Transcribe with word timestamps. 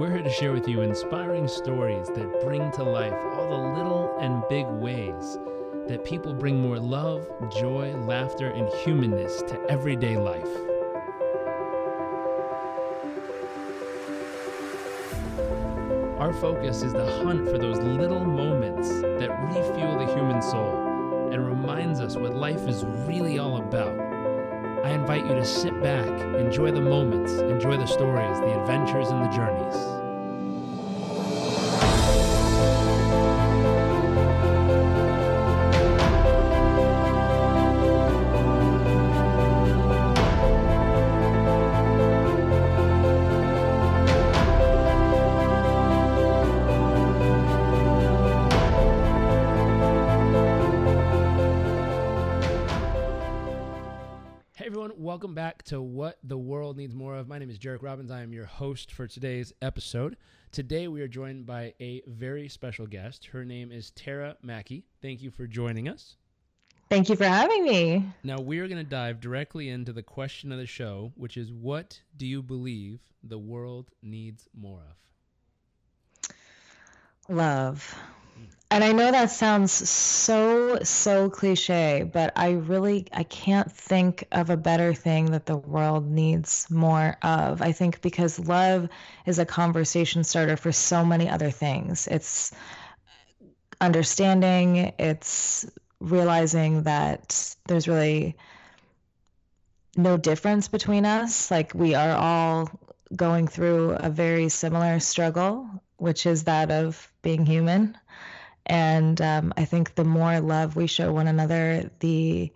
We're 0.00 0.12
here 0.12 0.22
to 0.22 0.30
share 0.30 0.52
with 0.54 0.66
you 0.66 0.80
inspiring 0.80 1.46
stories 1.46 2.06
that 2.06 2.40
bring 2.42 2.72
to 2.72 2.82
life 2.82 3.12
all 3.34 3.50
the 3.50 3.78
little 3.78 4.16
and 4.18 4.42
big 4.48 4.64
ways 4.66 5.38
that 5.88 6.06
people 6.06 6.32
bring 6.32 6.58
more 6.58 6.78
love, 6.78 7.28
joy, 7.52 7.94
laughter, 8.06 8.48
and 8.48 8.66
humanness 8.82 9.42
to 9.42 9.60
everyday 9.68 10.16
life. 10.16 10.48
Our 16.18 16.32
focus 16.32 16.82
is 16.82 16.94
the 16.94 17.20
hunt 17.22 17.50
for 17.50 17.58
those 17.58 17.76
little 17.80 18.24
moments 18.24 18.88
that 18.88 19.38
refuel 19.54 19.98
the 19.98 20.14
human 20.14 20.40
soul 20.40 21.28
and 21.30 21.46
reminds 21.46 22.00
us 22.00 22.16
what 22.16 22.34
life 22.34 22.66
is 22.66 22.86
really 22.86 23.38
all 23.38 23.58
about. 23.58 23.99
I 24.90 24.94
invite 24.94 25.24
you 25.24 25.36
to 25.36 25.44
sit 25.44 25.80
back, 25.80 26.08
enjoy 26.34 26.72
the 26.72 26.80
moments, 26.80 27.34
enjoy 27.34 27.76
the 27.76 27.86
stories, 27.86 28.40
the 28.40 28.60
adventures, 28.60 29.10
and 29.10 29.24
the 29.24 29.28
journeys. 29.28 29.99
Welcome 55.10 55.34
back 55.34 55.64
to 55.64 55.82
What 55.82 56.18
the 56.22 56.38
World 56.38 56.76
Needs 56.76 56.94
More 56.94 57.16
of. 57.16 57.26
My 57.26 57.40
name 57.40 57.50
is 57.50 57.58
Jairek 57.58 57.82
Robbins. 57.82 58.12
I 58.12 58.22
am 58.22 58.32
your 58.32 58.44
host 58.44 58.92
for 58.92 59.08
today's 59.08 59.52
episode. 59.60 60.16
Today 60.52 60.86
we 60.86 61.02
are 61.02 61.08
joined 61.08 61.46
by 61.46 61.74
a 61.80 62.00
very 62.06 62.48
special 62.48 62.86
guest. 62.86 63.24
Her 63.24 63.44
name 63.44 63.72
is 63.72 63.90
Tara 63.90 64.36
Mackey. 64.40 64.84
Thank 65.02 65.20
you 65.20 65.32
for 65.32 65.48
joining 65.48 65.88
us. 65.88 66.14
Thank 66.88 67.08
you 67.08 67.16
for 67.16 67.24
having 67.24 67.64
me. 67.64 68.06
Now 68.22 68.38
we 68.38 68.60
are 68.60 68.68
going 68.68 68.84
to 68.84 68.88
dive 68.88 69.20
directly 69.20 69.68
into 69.68 69.92
the 69.92 70.04
question 70.04 70.52
of 70.52 70.58
the 70.58 70.66
show, 70.66 71.10
which 71.16 71.36
is 71.36 71.50
what 71.50 72.00
do 72.16 72.24
you 72.24 72.40
believe 72.40 73.00
the 73.24 73.36
world 73.36 73.90
needs 74.02 74.48
more 74.56 74.84
of? 76.28 76.36
Love. 77.28 77.96
And 78.72 78.84
I 78.84 78.92
know 78.92 79.10
that 79.10 79.32
sounds 79.32 79.72
so 79.72 80.78
so 80.84 81.28
cliche, 81.28 82.08
but 82.12 82.32
I 82.36 82.50
really 82.52 83.08
I 83.12 83.24
can't 83.24 83.70
think 83.70 84.24
of 84.30 84.48
a 84.48 84.56
better 84.56 84.94
thing 84.94 85.32
that 85.32 85.46
the 85.46 85.56
world 85.56 86.08
needs 86.08 86.70
more 86.70 87.16
of. 87.22 87.62
I 87.62 87.72
think 87.72 88.00
because 88.00 88.38
love 88.38 88.88
is 89.26 89.40
a 89.40 89.44
conversation 89.44 90.22
starter 90.22 90.56
for 90.56 90.70
so 90.70 91.04
many 91.04 91.28
other 91.28 91.50
things. 91.50 92.06
It's 92.06 92.52
understanding, 93.80 94.92
it's 94.98 95.66
realizing 95.98 96.84
that 96.84 97.56
there's 97.66 97.88
really 97.88 98.36
no 99.96 100.16
difference 100.16 100.68
between 100.68 101.06
us. 101.06 101.50
Like 101.50 101.74
we 101.74 101.94
are 101.94 102.12
all 102.12 102.70
going 103.16 103.48
through 103.48 103.92
a 103.92 104.10
very 104.10 104.48
similar 104.48 105.00
struggle, 105.00 105.68
which 105.96 106.24
is 106.24 106.44
that 106.44 106.70
of 106.70 107.10
being 107.22 107.44
human. 107.44 107.96
And 108.70 109.20
um, 109.20 109.52
I 109.56 109.64
think 109.64 109.96
the 109.96 110.04
more 110.04 110.38
love 110.38 110.76
we 110.76 110.86
show 110.86 111.12
one 111.12 111.26
another, 111.26 111.90
the 111.98 112.52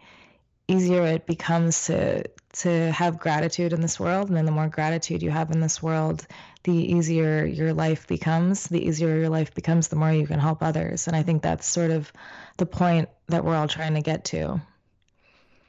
easier 0.69 1.05
it 1.07 1.27
becomes 1.27 1.87
to 1.87 2.23
to 2.53 2.93
have 2.93 3.19
gratitude 3.19 3.73
in 3.73 3.81
this 3.81 3.99
world. 3.99 4.29
And 4.29 4.37
then 4.37 4.45
the 4.45 4.53
more 4.53 4.69
gratitude 4.69 5.25
you 5.25 5.31
have 5.31 5.51
in 5.51 5.59
this 5.59 5.83
world, 5.83 6.25
the 6.63 6.73
easier 6.73 7.45
your 7.45 7.73
life 7.73 8.07
becomes. 8.07 8.69
The 8.69 8.87
easier 8.87 9.19
your 9.19 9.29
life 9.29 9.55
becomes, 9.55 9.89
the 9.89 9.97
more 9.97 10.13
you 10.13 10.25
can 10.25 10.39
help 10.39 10.63
others. 10.63 11.09
And 11.09 11.17
I 11.17 11.25
think 11.25 11.43
that's 11.43 11.67
sort 11.67 11.91
of 11.91 12.13
the 12.59 12.67
point 12.67 13.09
that 13.27 13.45
we're 13.45 13.57
all 13.57 13.67
trying 13.67 13.95
to 13.95 14.01
get 14.01 14.27
to. 14.27 14.63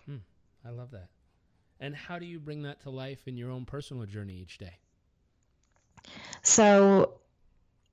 Hmm, 0.05 0.17
I 0.63 0.69
love 0.69 0.91
that. 0.91 1.07
And 1.79 1.95
how 1.95 2.19
do 2.19 2.27
you 2.27 2.39
bring 2.39 2.61
that 2.63 2.83
to 2.83 2.91
life 2.91 3.27
in 3.27 3.35
your 3.35 3.49
own 3.49 3.65
personal 3.65 4.05
journey 4.05 4.35
each 4.35 4.59
day? 4.59 4.77
So 6.43 7.15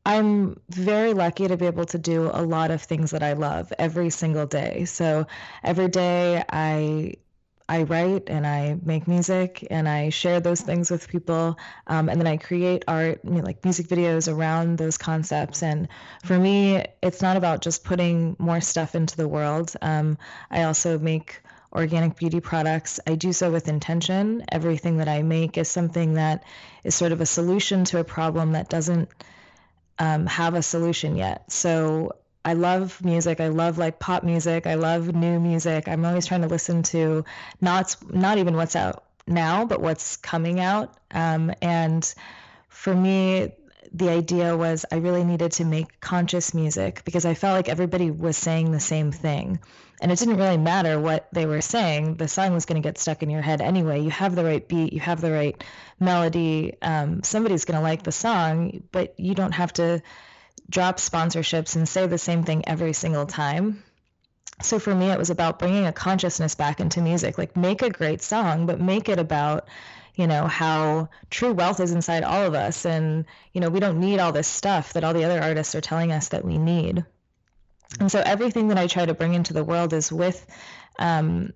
I'm 0.05 0.61
very 0.69 1.15
lucky 1.15 1.47
to 1.47 1.57
be 1.57 1.67
able 1.67 1.87
to 1.87 1.99
do 1.99 2.31
a 2.33 2.43
lot 2.43 2.71
of 2.71 2.83
things 2.83 3.13
that 3.13 3.23
I 3.23 3.35
love 3.35 3.73
every 3.79 4.11
single 4.11 4.47
day. 4.47 4.85
So 4.85 5.27
every 5.63 5.89
day 5.89 6.43
I 6.51 7.15
I 7.69 7.85
write 7.85 8.25
and 8.29 8.47
I 8.47 8.77
make 8.83 9.07
music 9.09 9.67
and 9.71 9.89
I 9.89 10.11
share 10.11 10.41
those 10.41 10.61
things 10.61 10.91
with 10.91 11.09
people. 11.09 11.57
Um, 11.87 12.09
and 12.09 12.21
then 12.21 12.27
I 12.27 12.37
create 12.37 12.85
art, 12.89 13.21
you 13.25 13.31
know, 13.31 13.41
like 13.41 13.65
music 13.65 13.87
videos 13.87 14.31
around 14.31 14.77
those 14.77 14.99
concepts. 14.99 15.63
And 15.63 15.89
for 16.25 16.39
me, 16.39 16.85
it's 17.03 17.23
not 17.23 17.37
about 17.37 17.63
just 17.63 17.85
putting 17.85 18.37
more 18.39 18.61
stuff 18.61 18.95
into 18.95 19.17
the 19.17 19.29
world. 19.29 19.73
Um, 19.81 20.19
I 20.51 20.65
also 20.65 20.99
make 20.99 21.41
organic 21.73 22.17
beauty 22.17 22.41
products. 22.41 23.01
I 23.07 23.15
do 23.15 23.33
so 23.33 23.51
with 23.51 23.69
intention. 23.69 24.45
Everything 24.51 24.99
that 24.99 25.09
I 25.09 25.23
make 25.23 25.57
is 25.57 25.69
something 25.69 26.15
that 26.15 26.45
is 26.85 26.95
sort 26.95 27.13
of 27.13 27.21
a 27.21 27.27
solution 27.27 27.85
to 27.87 28.01
a 28.01 28.05
problem 28.05 28.53
that 28.53 28.69
doesn't 28.69 29.09
um, 30.03 30.27
have 30.27 30.55
a 30.55 30.63
solution 30.63 31.15
yet. 31.15 31.53
So 31.53 32.17
I 32.45 32.55
love 32.55 33.05
music. 33.05 33.39
I 33.39 33.49
love 33.49 33.79
like 33.79 34.01
pop 34.01 34.25
music. 34.25 34.67
I 34.67 34.75
love 34.75 35.15
new 35.15 35.39
music. 35.39 35.87
I'm 35.87 36.05
always 36.05 36.27
trying 36.27 36.43
to 36.43 36.49
listen 36.49 36.83
to 36.95 37.25
not 37.61 37.95
not 38.11 38.39
even 38.39 38.57
what's 38.57 38.75
out 38.75 39.05
now, 39.29 39.65
but 39.65 39.81
what's 39.81 40.17
coming 40.17 40.59
out. 40.59 40.93
Um, 41.13 41.53
and 41.63 42.13
for 42.69 42.93
me, 42.93 43.53
the 43.95 44.09
idea 44.09 44.57
was 44.57 44.87
I 44.91 44.97
really 44.97 45.25
needed 45.25 45.53
to 45.53 45.65
make 45.65 46.01
conscious 46.01 46.55
music 46.55 47.03
because 47.05 47.27
I 47.27 47.35
felt 47.35 47.57
like 47.57 47.69
everybody 47.69 48.11
was 48.11 48.37
saying 48.37 48.73
the 48.73 48.81
same 48.81 49.13
thing. 49.13 49.59
And 50.01 50.11
it 50.11 50.19
didn't 50.19 50.39
really 50.39 50.57
matter 50.57 50.99
what 50.99 51.29
they 51.33 51.47
were 51.47 51.61
saying. 51.61 52.17
The 52.17 52.27
song 52.27 52.55
was 52.55 52.65
going 52.65 52.81
to 52.81 52.87
get 52.87 52.99
stuck 52.99 53.23
in 53.23 53.31
your 53.31 53.43
head 53.43 53.61
anyway. 53.61 54.01
You 54.01 54.11
have 54.11 54.35
the 54.35 54.45
right 54.45 54.67
beat, 54.67 54.93
you 54.93 55.01
have 55.01 55.21
the 55.21 55.31
right 55.31 55.63
melody. 56.01 56.75
Um, 56.83 57.23
somebody's 57.23 57.67
going 57.67 57.77
to 57.77 57.83
like 57.83 58.03
the 58.03 58.13
song, 58.13 58.83
but 58.91 59.15
you 59.21 59.35
don't 59.35 59.53
have 59.53 59.73
to 59.75 60.03
drop 60.69 60.97
sponsorships 60.97 61.77
and 61.77 61.89
say 61.89 62.07
the 62.07 62.19
same 62.19 62.45
thing 62.45 62.67
every 62.67 62.95
single 62.95 63.27
time. 63.27 63.83
So 64.61 64.79
for 64.79 64.95
me, 64.95 65.11
it 65.11 65.19
was 65.19 65.31
about 65.31 65.59
bringing 65.59 65.87
a 65.87 65.93
consciousness 65.93 66.55
back 66.55 66.81
into 66.81 67.01
music. 67.01 67.37
Like, 67.37 67.57
make 67.57 67.83
a 67.83 67.91
great 67.91 68.23
song, 68.23 68.67
but 68.67 68.81
make 68.81 69.09
it 69.09 69.19
about 69.19 69.69
you 70.15 70.27
know 70.27 70.47
how 70.47 71.09
true 71.31 71.53
wealth 71.53 71.81
is 71.81 71.93
inside 71.93 72.23
all 72.23 72.43
of 72.43 72.55
us. 72.55 72.85
And 72.85 73.25
you 73.53 73.61
know 73.61 73.69
we 73.71 73.81
don't 73.81 74.01
need 74.01 74.19
all 74.19 74.33
this 74.33 74.49
stuff 74.49 74.93
that 74.93 75.05
all 75.05 75.15
the 75.15 75.25
other 75.25 75.41
artists 75.43 75.75
are 75.75 75.81
telling 75.81 76.13
us 76.13 76.29
that 76.29 76.45
we 76.45 76.59
need. 76.59 77.05
And 78.01 78.11
so 78.11 78.21
everything 78.25 78.69
that 78.69 78.79
i 78.79 78.87
try 78.87 79.07
to 79.07 79.15
bring 79.15 79.35
into 79.35 79.53
the 79.53 79.65
world 79.65 79.93
is 79.93 80.13
with 80.13 80.47
um, 80.99 81.53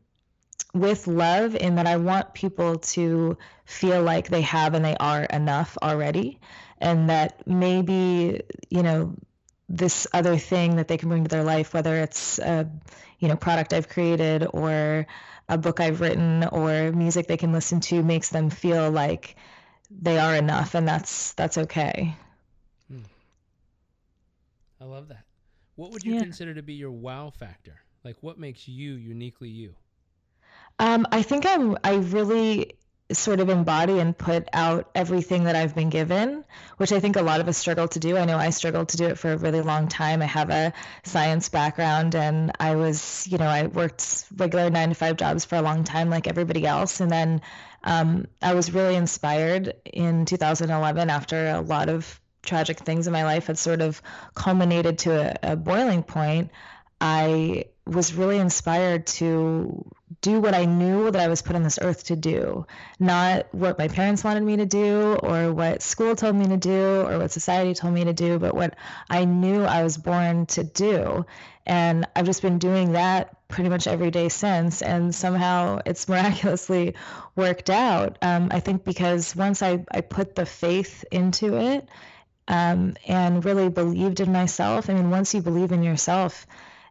with 0.75 1.07
love 1.07 1.55
in 1.55 1.77
that 1.77 1.87
i 1.87 1.97
want 1.97 2.35
people 2.35 2.79
to 2.79 3.37
feel 3.65 4.03
like 4.03 4.29
they 4.29 4.43
have 4.43 4.75
and 4.75 4.85
they 4.85 4.97
are 4.97 5.25
enough 5.25 5.77
already. 5.83 6.41
And 6.79 7.09
that 7.09 7.47
maybe 7.47 8.43
you 8.71 8.83
know 8.83 9.15
this 9.69 10.07
other 10.13 10.37
thing 10.37 10.77
that 10.77 10.89
they 10.89 10.97
can 10.97 11.09
bring 11.09 11.25
to 11.25 11.29
their 11.29 11.43
life 11.43 11.75
whether 11.75 11.97
it's 11.97 12.39
a 12.39 12.69
you 13.19 13.29
know 13.29 13.37
product 13.37 13.73
i've 13.73 13.89
created 13.89 14.47
or 14.53 15.07
a 15.49 15.59
book 15.59 15.81
I've 15.81 16.01
written 16.01 16.45
or 16.45 16.93
music 16.93 17.27
they 17.27 17.37
can 17.37 17.53
listen 17.53 17.81
to 17.81 18.03
makes 18.03 18.31
them 18.31 18.51
feel 18.51 18.91
like 18.91 19.37
they 19.91 20.19
are 20.19 20.35
enough 20.35 20.75
and 20.75 20.87
that's 20.87 21.33
that's 21.35 21.59
okay. 21.59 22.17
Hmm. 22.91 23.03
I 24.81 24.85
love 24.85 25.09
that. 25.09 25.25
What 25.77 25.93
would 25.93 26.05
you 26.05 26.15
yeah. 26.15 26.21
consider 26.21 26.55
to 26.55 26.63
be 26.63 26.75
your 26.75 26.91
wow 26.91 27.31
factor? 27.31 27.81
Like 28.05 28.17
what 28.21 28.39
makes 28.39 28.67
you 28.67 28.95
uniquely 28.95 29.49
you? 29.49 29.75
Um, 30.79 31.07
I 31.13 31.23
think 31.23 31.47
I'm 31.47 31.77
I 31.85 31.95
really 31.95 32.73
sort 33.13 33.39
of 33.39 33.49
embody 33.49 33.99
and 34.01 34.17
put 34.17 34.49
out 34.53 34.91
everything 34.95 35.45
that 35.45 35.55
I've 35.55 35.75
been 35.75 35.91
given, 35.91 36.45
which 36.77 36.93
I 36.93 36.99
think 36.99 37.17
a 37.17 37.23
lot 37.23 37.41
of 37.41 37.49
us 37.49 37.57
struggle 37.57 37.87
to 37.89 38.01
do. 38.01 38.17
I 38.17 38.25
know 38.25 38.37
I 38.37 38.51
struggled 38.51 38.89
to 38.91 38.97
do 38.97 39.07
it 39.07 39.19
for 39.19 39.33
a 39.33 39.37
really 39.37 39.61
long 39.61 39.87
time. 39.87 40.23
I 40.23 40.27
have 40.27 40.51
a 40.51 40.73
science 41.05 41.49
background 41.49 42.17
and 42.17 42.53
I 42.59 42.75
was, 42.75 43.27
you 43.31 43.39
know, 43.39 43.47
I 43.47 43.67
worked 43.67 44.27
regular 44.37 44.71
nine 44.71 44.89
to 44.89 44.95
five 44.95 45.17
jobs 45.17 45.45
for 45.45 45.55
a 45.55 45.63
long 45.63 45.85
time, 45.85 46.11
like 46.11 46.27
everybody 46.27 46.67
else. 46.67 47.01
And 47.01 47.11
then 47.11 47.43
um, 47.85 48.27
I 48.43 48.55
was 48.55 48.73
really 48.73 48.97
inspired 48.97 49.75
in 49.85 50.25
2011 50.25 51.09
after 51.09 51.49
a 51.51 51.61
lot 51.61 51.89
of 51.89 52.21
tragic 52.43 52.79
things 52.81 53.07
in 53.07 53.13
my 53.13 53.25
life 53.25 53.47
had 53.47 53.59
sort 53.59 53.83
of 53.83 54.03
culminated 54.35 54.99
to 54.99 55.13
a, 55.13 55.53
a 55.53 55.57
boiling 55.57 56.03
point. 56.03 56.51
I 57.01 57.67
was 57.87 58.15
really 58.15 58.39
inspired 58.39 59.07
to 59.07 59.85
do 60.21 60.41
what 60.41 60.55
I 60.55 60.65
knew 60.65 61.11
that 61.11 61.21
I 61.21 61.29
was 61.29 61.43
put 61.43 61.57
on 61.57 61.63
this 61.63 61.79
earth 61.81 62.05
to 62.05 62.17
do, 62.17 62.67
not 62.99 63.53
what 63.53 63.79
my 63.79 63.89
parents 63.89 64.23
wanted 64.23 64.43
me 64.45 64.57
to 64.59 64.67
do 64.67 65.15
or 65.15 65.53
what 65.53 65.83
school 65.83 66.15
told 66.15 66.37
me 66.37 66.47
to 66.47 66.57
do 66.57 67.01
or 67.03 67.19
what 67.19 67.33
society 67.33 67.75
told 67.75 67.93
me 67.93 68.05
to 68.05 68.13
do, 68.13 68.39
but 68.39 68.55
what 68.55 68.77
I 69.11 69.25
knew 69.25 69.65
I 69.65 69.83
was 69.83 69.97
born 69.97 70.47
to 70.47 70.63
do. 70.63 71.27
And 71.67 72.07
I've 72.15 72.27
just 72.27 72.43
been 72.43 72.59
doing 72.59 72.93
that 72.93 73.37
pretty 73.49 73.69
much 73.69 73.89
every 73.89 74.13
day 74.13 74.29
since, 74.29 74.83
and 74.83 75.13
somehow 75.13 75.81
it's 75.85 76.09
miraculously 76.09 76.95
worked 77.35 77.71
out. 77.71 78.19
Um, 78.23 78.49
I 78.53 78.61
think 78.61 78.85
because 78.85 79.35
once 79.35 79.63
I, 79.63 79.85
I 79.91 80.03
put 80.03 80.37
the 80.37 80.47
faith 80.47 81.05
into 81.11 81.57
it 81.57 81.89
um, 82.49 82.95
and 83.07 83.45
really 83.45 83.69
believed 83.69 84.21
in 84.21 84.33
myself. 84.33 84.89
I 84.89 84.95
mean, 84.95 85.11
once 85.11 85.35
you 85.35 85.43
believe 85.43 85.73
in 85.73 85.83
yourself, 85.83 86.47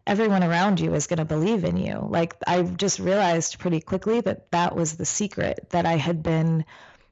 everyone 0.08 0.44
around 0.44 0.80
you 0.80 0.94
is 0.94 1.08
going 1.08 1.18
to 1.18 1.26
believe 1.26 1.64
in 1.64 1.78
you. 1.78 2.06
Like, 2.10 2.36
I 2.46 2.62
just 2.64 3.00
realized 3.00 3.60
pretty 3.60 3.82
quickly 3.82 4.22
that 4.22 4.52
that 4.52 4.76
was 4.76 4.98
the 4.98 5.06
secret 5.06 5.68
that 5.72 5.86
I 5.86 5.98
had 5.98 6.22
been 6.22 6.66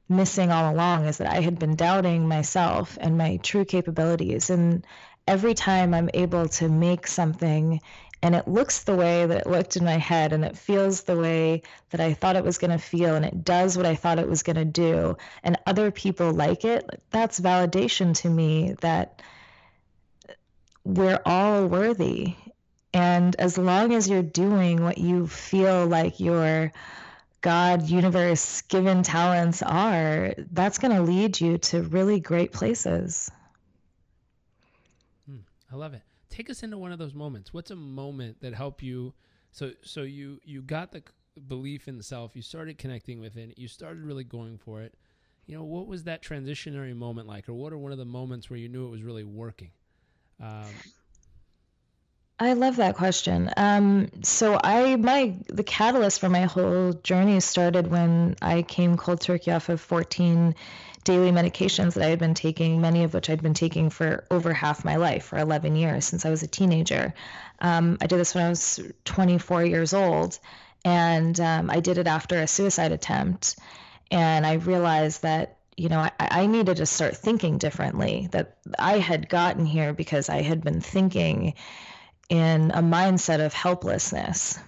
missing 0.08 0.50
all 0.50 0.72
along 0.72 1.06
is 1.06 1.18
that 1.18 1.32
I 1.32 1.40
had 1.40 1.58
been 1.58 1.76
doubting 1.76 2.28
myself 2.28 2.98
and 3.00 3.18
my 3.18 3.38
true 3.38 3.64
capabilities. 3.64 4.50
And 4.50 4.86
every 5.26 5.54
time 5.54 5.94
I'm 5.94 6.10
able 6.14 6.48
to 6.48 6.68
make 6.68 7.06
something 7.06 7.80
and 8.22 8.34
it 8.34 8.48
looks 8.48 8.84
the 8.84 8.96
way 8.96 9.26
that 9.26 9.42
it 9.42 9.46
looked 9.46 9.76
in 9.76 9.84
my 9.84 9.98
head 9.98 10.32
and 10.32 10.44
it 10.44 10.56
feels 10.56 11.02
the 11.02 11.16
way 11.18 11.62
that 11.90 12.00
I 12.00 12.14
thought 12.14 12.36
it 12.36 12.44
was 12.44 12.56
going 12.56 12.70
to 12.70 12.78
feel 12.78 13.14
and 13.14 13.24
it 13.24 13.44
does 13.44 13.76
what 13.76 13.84
I 13.84 13.94
thought 13.94 14.18
it 14.18 14.28
was 14.28 14.42
going 14.42 14.56
to 14.56 14.64
do 14.64 15.16
and 15.42 15.58
other 15.66 15.90
people 15.90 16.32
like 16.32 16.64
it, 16.64 16.88
that's 17.10 17.38
validation 17.38 18.14
to 18.22 18.30
me 18.30 18.76
that 18.80 19.20
we're 20.84 21.20
all 21.26 21.66
worthy. 21.66 22.34
And 22.94 23.34
as 23.36 23.58
long 23.58 23.92
as 23.92 24.08
you're 24.08 24.22
doing 24.22 24.82
what 24.82 24.98
you 24.98 25.26
feel 25.26 25.86
like 25.86 26.20
your 26.20 26.72
God, 27.40 27.82
universe, 27.82 28.62
given 28.62 29.02
talents 29.02 29.62
are, 29.62 30.34
that's 30.52 30.78
going 30.78 30.94
to 30.96 31.02
lead 31.02 31.40
you 31.40 31.58
to 31.58 31.82
really 31.82 32.20
great 32.20 32.52
places. 32.52 33.30
Hmm, 35.26 35.40
I 35.70 35.76
love 35.76 35.92
it 35.92 36.02
take 36.34 36.50
us 36.50 36.62
into 36.62 36.76
one 36.76 36.92
of 36.92 36.98
those 36.98 37.14
moments. 37.14 37.54
What's 37.54 37.70
a 37.70 37.76
moment 37.76 38.40
that 38.40 38.54
helped 38.54 38.82
you? 38.82 39.14
So 39.52 39.72
so 39.82 40.02
you 40.02 40.40
you 40.44 40.62
got 40.62 40.92
the 40.92 41.02
belief 41.48 41.86
in 41.86 42.02
self. 42.02 42.32
You 42.34 42.42
started 42.42 42.76
connecting 42.76 43.20
with 43.20 43.36
it. 43.36 43.56
You 43.56 43.68
started 43.68 44.02
really 44.02 44.24
going 44.24 44.58
for 44.58 44.82
it. 44.82 44.94
You 45.46 45.56
know, 45.56 45.64
what 45.64 45.86
was 45.86 46.04
that 46.04 46.22
transitionary 46.22 46.96
moment 46.96 47.28
like, 47.28 47.48
or 47.48 47.54
what 47.54 47.72
are 47.72 47.78
one 47.78 47.92
of 47.92 47.98
the 47.98 48.04
moments 48.04 48.48
where 48.48 48.58
you 48.58 48.68
knew 48.68 48.86
it 48.86 48.90
was 48.90 49.02
really 49.02 49.24
working? 49.24 49.70
Um, 50.42 50.70
I 52.38 52.54
love 52.54 52.76
that 52.76 52.96
question. 52.96 53.50
Um, 53.56 54.10
so 54.22 54.58
I 54.62 54.96
my 54.96 55.36
the 55.46 55.62
catalyst 55.62 56.20
for 56.20 56.28
my 56.28 56.42
whole 56.42 56.92
journey 56.92 57.38
started 57.38 57.86
when 57.86 58.34
I 58.42 58.62
came 58.62 58.96
cold 58.96 59.20
turkey 59.20 59.52
off 59.52 59.68
of 59.68 59.80
14 59.80 60.54
daily 61.04 61.30
medications 61.30 61.94
that 61.94 62.02
I 62.02 62.08
had 62.08 62.18
been 62.18 62.34
taking, 62.34 62.80
many 62.80 63.04
of 63.04 63.14
which 63.14 63.30
I'd 63.30 63.42
been 63.42 63.54
taking 63.54 63.88
for 63.90 64.24
over 64.30 64.52
half 64.52 64.84
my 64.84 64.96
life, 64.96 65.26
for 65.26 65.38
11 65.38 65.76
years 65.76 66.06
since 66.06 66.24
I 66.24 66.30
was 66.30 66.42
a 66.42 66.48
teenager. 66.48 67.14
Um, 67.60 67.98
I 68.00 68.06
did 68.06 68.18
this 68.18 68.34
when 68.34 68.44
I 68.44 68.48
was 68.48 68.80
24 69.04 69.64
years 69.64 69.94
old, 69.94 70.38
and 70.84 71.38
um, 71.38 71.70
I 71.70 71.80
did 71.80 71.98
it 71.98 72.06
after 72.06 72.40
a 72.40 72.46
suicide 72.48 72.90
attempt. 72.90 73.56
And 74.10 74.46
I 74.46 74.54
realized 74.54 75.22
that 75.22 75.58
you 75.76 75.88
know, 75.88 75.98
I, 75.98 76.12
I, 76.20 76.46
needed 76.46 76.76
to 76.76 76.86
start 76.86 77.16
thinking 77.16 77.58
differently. 77.58 78.28
That 78.30 78.58
I 78.78 78.98
had 78.98 79.28
gotten 79.28 79.66
here 79.66 79.92
because 79.92 80.28
I 80.28 80.42
had 80.42 80.62
been 80.62 80.80
thinking 80.80 81.54
in 82.28 82.70
a 82.72 82.82
mindset 82.82 83.44
of 83.44 83.52
helplessness. 83.52 84.58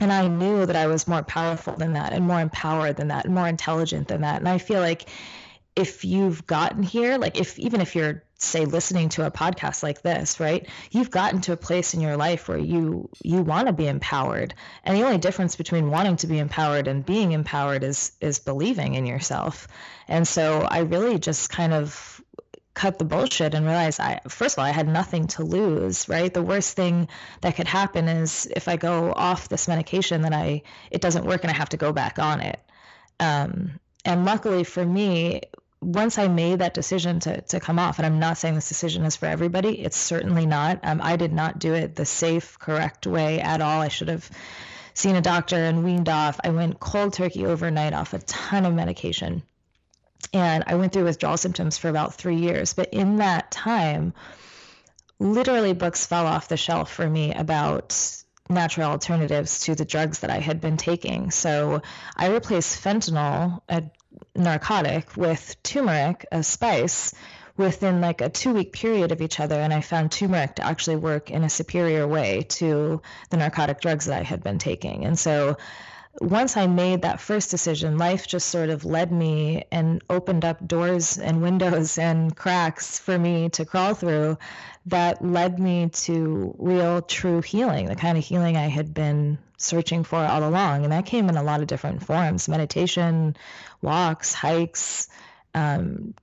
And 0.00 0.12
I 0.12 0.28
knew 0.28 0.66
that 0.66 0.76
I 0.76 0.86
was 0.88 1.08
more 1.08 1.22
powerful 1.22 1.74
than 1.74 1.94
that 1.94 2.12
and 2.12 2.26
more 2.26 2.40
empowered 2.40 2.96
than 2.96 3.08
that 3.08 3.24
and 3.24 3.34
more 3.34 3.48
intelligent 3.48 4.08
than 4.08 4.20
that. 4.22 4.36
And 4.38 4.48
I 4.48 4.58
feel 4.58 4.80
like 4.80 5.08
if 5.74 6.04
you've 6.04 6.46
gotten 6.46 6.82
here, 6.82 7.18
like 7.18 7.38
if 7.38 7.58
even 7.58 7.80
if 7.80 7.94
you're 7.94 8.22
say 8.38 8.66
listening 8.66 9.08
to 9.08 9.26
a 9.26 9.30
podcast 9.30 9.82
like 9.82 10.02
this, 10.02 10.40
right? 10.40 10.68
You've 10.90 11.10
gotten 11.10 11.40
to 11.42 11.52
a 11.52 11.56
place 11.56 11.94
in 11.94 12.00
your 12.00 12.16
life 12.16 12.48
where 12.48 12.58
you 12.58 13.08
you 13.22 13.42
want 13.42 13.66
to 13.66 13.72
be 13.72 13.86
empowered. 13.86 14.54
And 14.84 14.96
the 14.96 15.04
only 15.04 15.18
difference 15.18 15.56
between 15.56 15.90
wanting 15.90 16.16
to 16.16 16.26
be 16.26 16.38
empowered 16.38 16.88
and 16.88 17.04
being 17.04 17.32
empowered 17.32 17.82
is 17.82 18.12
is 18.20 18.38
believing 18.38 18.94
in 18.94 19.06
yourself. 19.06 19.68
And 20.08 20.28
so 20.28 20.62
I 20.62 20.80
really 20.80 21.18
just 21.18 21.50
kind 21.50 21.72
of 21.72 22.20
cut 22.76 22.98
the 22.98 23.04
bullshit 23.04 23.54
and 23.54 23.64
realize 23.64 23.98
I 23.98 24.20
first 24.28 24.54
of 24.54 24.58
all 24.58 24.66
I 24.66 24.70
had 24.70 24.86
nothing 24.86 25.26
to 25.28 25.42
lose, 25.42 26.08
right? 26.10 26.32
The 26.32 26.42
worst 26.42 26.76
thing 26.76 27.08
that 27.40 27.56
could 27.56 27.66
happen 27.66 28.06
is 28.06 28.46
if 28.54 28.68
I 28.68 28.76
go 28.76 29.14
off 29.16 29.48
this 29.48 29.66
medication 29.66 30.22
that 30.22 30.34
I 30.34 30.62
it 30.90 31.00
doesn't 31.00 31.24
work 31.24 31.42
and 31.42 31.50
I 31.50 31.54
have 31.54 31.70
to 31.70 31.78
go 31.78 31.92
back 31.92 32.18
on 32.18 32.40
it. 32.42 32.60
Um, 33.18 33.80
and 34.04 34.26
luckily 34.26 34.62
for 34.62 34.84
me, 34.84 35.40
once 35.80 36.18
I 36.18 36.28
made 36.28 36.58
that 36.58 36.74
decision 36.74 37.18
to 37.20 37.40
to 37.40 37.60
come 37.60 37.78
off, 37.78 37.98
and 37.98 38.04
I'm 38.04 38.18
not 38.18 38.36
saying 38.36 38.54
this 38.56 38.68
decision 38.68 39.04
is 39.04 39.16
for 39.16 39.26
everybody, 39.26 39.80
it's 39.80 39.96
certainly 39.96 40.44
not. 40.44 40.80
Um, 40.82 41.00
I 41.02 41.16
did 41.16 41.32
not 41.32 41.58
do 41.58 41.72
it 41.72 41.96
the 41.96 42.04
safe, 42.04 42.58
correct 42.58 43.06
way 43.06 43.40
at 43.40 43.62
all. 43.62 43.80
I 43.80 43.88
should 43.88 44.08
have 44.08 44.30
seen 44.92 45.16
a 45.16 45.22
doctor 45.22 45.56
and 45.56 45.82
weaned 45.82 46.10
off. 46.10 46.38
I 46.44 46.50
went 46.50 46.78
cold 46.78 47.14
turkey 47.14 47.46
overnight 47.46 47.94
off 47.94 48.12
a 48.12 48.18
ton 48.18 48.66
of 48.66 48.74
medication 48.74 49.42
and 50.32 50.64
I 50.66 50.74
went 50.74 50.92
through 50.92 51.04
withdrawal 51.04 51.36
symptoms 51.36 51.78
for 51.78 51.88
about 51.88 52.14
three 52.14 52.36
years. 52.36 52.72
But 52.74 52.92
in 52.92 53.16
that 53.16 53.50
time, 53.50 54.14
literally 55.18 55.72
books 55.72 56.06
fell 56.06 56.26
off 56.26 56.48
the 56.48 56.56
shelf 56.56 56.92
for 56.92 57.08
me 57.08 57.32
about 57.32 57.96
natural 58.48 58.90
alternatives 58.90 59.60
to 59.60 59.74
the 59.74 59.84
drugs 59.84 60.20
that 60.20 60.30
I 60.30 60.38
had 60.38 60.60
been 60.60 60.76
taking. 60.76 61.30
So 61.30 61.82
I 62.16 62.28
replaced 62.28 62.82
fentanyl, 62.82 63.60
a 63.68 63.84
narcotic, 64.34 65.16
with 65.16 65.56
turmeric, 65.62 66.26
a 66.30 66.42
spice, 66.42 67.12
within 67.56 68.00
like 68.00 68.20
a 68.20 68.28
two 68.28 68.52
week 68.52 68.72
period 68.72 69.12
of 69.12 69.22
each 69.22 69.40
other. 69.40 69.56
And 69.56 69.72
I 69.72 69.80
found 69.80 70.12
turmeric 70.12 70.56
to 70.56 70.64
actually 70.64 70.96
work 70.96 71.30
in 71.30 71.42
a 71.42 71.48
superior 71.48 72.06
way 72.06 72.42
to 72.50 73.00
the 73.30 73.36
narcotic 73.36 73.80
drugs 73.80 74.06
that 74.06 74.20
I 74.20 74.22
had 74.22 74.42
been 74.42 74.58
taking. 74.58 75.04
And 75.04 75.18
so 75.18 75.56
once 76.20 76.56
I 76.56 76.66
made 76.66 77.02
that 77.02 77.20
first 77.20 77.50
decision, 77.50 77.98
life 77.98 78.26
just 78.26 78.48
sort 78.48 78.70
of 78.70 78.84
led 78.84 79.12
me 79.12 79.64
and 79.70 80.02
opened 80.08 80.44
up 80.44 80.66
doors 80.66 81.18
and 81.18 81.42
windows 81.42 81.98
and 82.08 82.34
cracks 82.34 82.98
for 82.98 83.18
me 83.18 83.48
to 83.50 83.64
crawl 83.64 83.94
through 83.94 84.38
that 84.86 85.24
led 85.24 85.58
me 85.58 85.88
to 85.88 86.54
real, 86.58 87.02
true 87.02 87.40
healing, 87.42 87.86
the 87.86 87.96
kind 87.96 88.16
of 88.16 88.24
healing 88.24 88.56
I 88.56 88.68
had 88.68 88.94
been 88.94 89.38
searching 89.56 90.04
for 90.04 90.18
all 90.18 90.44
along. 90.48 90.84
And 90.84 90.92
that 90.92 91.06
came 91.06 91.28
in 91.28 91.36
a 91.36 91.42
lot 91.42 91.60
of 91.60 91.66
different 91.66 92.04
forms 92.04 92.48
meditation, 92.48 93.36
walks, 93.82 94.32
hikes, 94.32 95.08
um, 95.54 96.14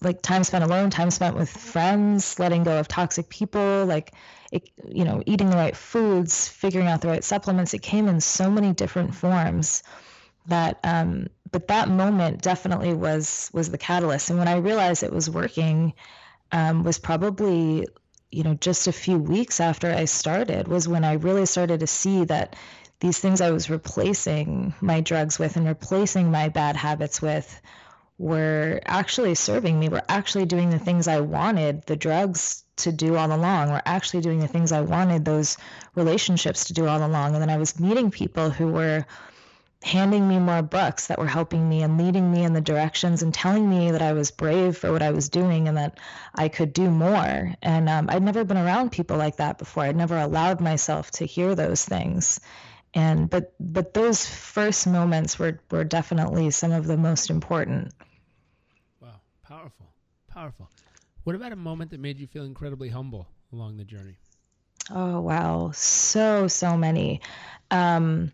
like 0.00 0.22
time 0.22 0.44
spent 0.44 0.64
alone, 0.64 0.90
time 0.90 1.10
spent 1.10 1.36
with 1.36 1.50
friends, 1.50 2.38
letting 2.38 2.64
go 2.64 2.78
of 2.78 2.88
toxic 2.88 3.28
people, 3.28 3.84
like 3.86 4.12
it, 4.50 4.70
you 4.88 5.04
know, 5.04 5.22
eating 5.26 5.50
the 5.50 5.56
right 5.56 5.76
foods, 5.76 6.48
figuring 6.48 6.86
out 6.86 7.00
the 7.00 7.08
right 7.08 7.24
supplements. 7.24 7.74
It 7.74 7.82
came 7.82 8.08
in 8.08 8.20
so 8.20 8.50
many 8.50 8.72
different 8.72 9.14
forms 9.14 9.82
that, 10.46 10.78
um, 10.84 11.28
but 11.50 11.68
that 11.68 11.88
moment 11.88 12.42
definitely 12.42 12.94
was 12.94 13.50
was 13.52 13.70
the 13.70 13.78
catalyst. 13.78 14.30
And 14.30 14.38
when 14.38 14.48
I 14.48 14.56
realized 14.56 15.02
it 15.02 15.12
was 15.12 15.28
working, 15.28 15.92
um, 16.50 16.84
was 16.84 16.98
probably 16.98 17.86
you 18.30 18.42
know 18.42 18.54
just 18.54 18.86
a 18.86 18.92
few 18.92 19.18
weeks 19.18 19.60
after 19.60 19.90
I 19.92 20.06
started 20.06 20.66
was 20.66 20.88
when 20.88 21.04
I 21.04 21.14
really 21.14 21.46
started 21.46 21.80
to 21.80 21.86
see 21.86 22.24
that 22.24 22.56
these 23.00 23.18
things 23.18 23.40
I 23.40 23.50
was 23.50 23.68
replacing 23.68 24.74
my 24.80 25.00
drugs 25.00 25.38
with 25.38 25.56
and 25.56 25.66
replacing 25.66 26.30
my 26.30 26.48
bad 26.48 26.76
habits 26.76 27.20
with 27.20 27.60
were 28.22 28.80
actually 28.86 29.34
serving 29.34 29.80
me, 29.80 29.88
were 29.88 30.04
actually 30.08 30.46
doing 30.46 30.70
the 30.70 30.78
things 30.78 31.08
I 31.08 31.18
wanted 31.18 31.82
the 31.86 31.96
drugs 31.96 32.62
to 32.76 32.92
do 32.92 33.16
all 33.16 33.34
along, 33.34 33.72
were 33.72 33.82
actually 33.84 34.20
doing 34.20 34.38
the 34.38 34.46
things 34.46 34.70
I 34.70 34.80
wanted 34.80 35.24
those 35.24 35.56
relationships 35.96 36.66
to 36.66 36.72
do 36.72 36.86
all 36.86 37.04
along. 37.04 37.34
And 37.34 37.42
then 37.42 37.50
I 37.50 37.56
was 37.56 37.80
meeting 37.80 38.12
people 38.12 38.48
who 38.48 38.68
were 38.68 39.04
handing 39.82 40.28
me 40.28 40.38
more 40.38 40.62
books 40.62 41.08
that 41.08 41.18
were 41.18 41.26
helping 41.26 41.68
me 41.68 41.82
and 41.82 41.98
leading 41.98 42.30
me 42.30 42.44
in 42.44 42.52
the 42.52 42.60
directions 42.60 43.24
and 43.24 43.34
telling 43.34 43.68
me 43.68 43.90
that 43.90 44.02
I 44.02 44.12
was 44.12 44.30
brave 44.30 44.76
for 44.76 44.92
what 44.92 45.02
I 45.02 45.10
was 45.10 45.28
doing 45.28 45.66
and 45.66 45.76
that 45.76 45.98
I 46.36 46.46
could 46.48 46.72
do 46.72 46.92
more. 46.92 47.52
And 47.60 47.88
um, 47.88 48.08
I'd 48.08 48.22
never 48.22 48.44
been 48.44 48.56
around 48.56 48.92
people 48.92 49.16
like 49.16 49.38
that 49.38 49.58
before. 49.58 49.82
I'd 49.82 49.96
never 49.96 50.16
allowed 50.16 50.60
myself 50.60 51.10
to 51.12 51.26
hear 51.26 51.56
those 51.56 51.84
things 51.84 52.38
and 52.94 53.30
but 53.30 53.54
but 53.58 53.94
those 53.94 54.26
first 54.26 54.86
moments 54.86 55.38
were 55.38 55.58
were 55.70 55.82
definitely 55.82 56.50
some 56.50 56.72
of 56.72 56.86
the 56.86 56.96
most 56.96 57.30
important 57.30 57.90
powerful. 59.62 59.92
Powerful. 60.28 60.70
What 61.24 61.36
about 61.36 61.52
a 61.52 61.56
moment 61.56 61.92
that 61.92 62.00
made 62.00 62.18
you 62.18 62.26
feel 62.26 62.44
incredibly 62.44 62.88
humble 62.88 63.28
along 63.52 63.76
the 63.76 63.84
journey? 63.84 64.16
Oh 64.90 65.20
wow. 65.20 65.70
So 65.72 66.48
so 66.48 66.76
many. 66.76 67.20
Um 67.70 68.32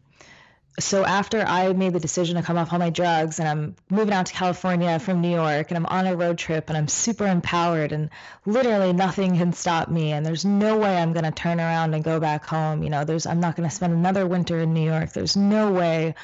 so 0.80 1.04
after 1.04 1.40
I 1.40 1.72
made 1.72 1.92
the 1.92 2.00
decision 2.00 2.36
to 2.36 2.42
come 2.42 2.56
off 2.56 2.72
all 2.72 2.78
my 2.78 2.88
drugs 2.88 3.40
and 3.40 3.48
I'm 3.48 3.76
moving 3.90 4.14
out 4.14 4.26
to 4.26 4.32
California 4.32 4.98
from 5.00 5.20
New 5.20 5.30
York 5.30 5.70
and 5.70 5.76
I'm 5.76 5.86
on 5.86 6.06
a 6.06 6.16
road 6.16 6.38
trip 6.38 6.68
and 6.68 6.78
I'm 6.78 6.88
super 6.88 7.26
empowered 7.26 7.92
and 7.92 8.08
literally 8.46 8.92
nothing 8.92 9.36
can 9.36 9.52
stop 9.52 9.88
me 9.88 10.12
and 10.12 10.24
there's 10.24 10.44
no 10.44 10.78
way 10.78 10.96
I'm 10.96 11.12
going 11.12 11.24
to 11.24 11.32
turn 11.32 11.58
around 11.60 11.94
and 11.94 12.04
go 12.04 12.20
back 12.20 12.46
home. 12.46 12.82
You 12.84 12.90
know, 12.90 13.04
there's 13.04 13.26
I'm 13.26 13.40
not 13.40 13.56
going 13.56 13.68
to 13.68 13.74
spend 13.74 13.92
another 13.92 14.26
winter 14.26 14.60
in 14.60 14.72
New 14.72 14.84
York. 14.84 15.12
There's 15.12 15.36
no 15.36 15.72
way 15.72 16.14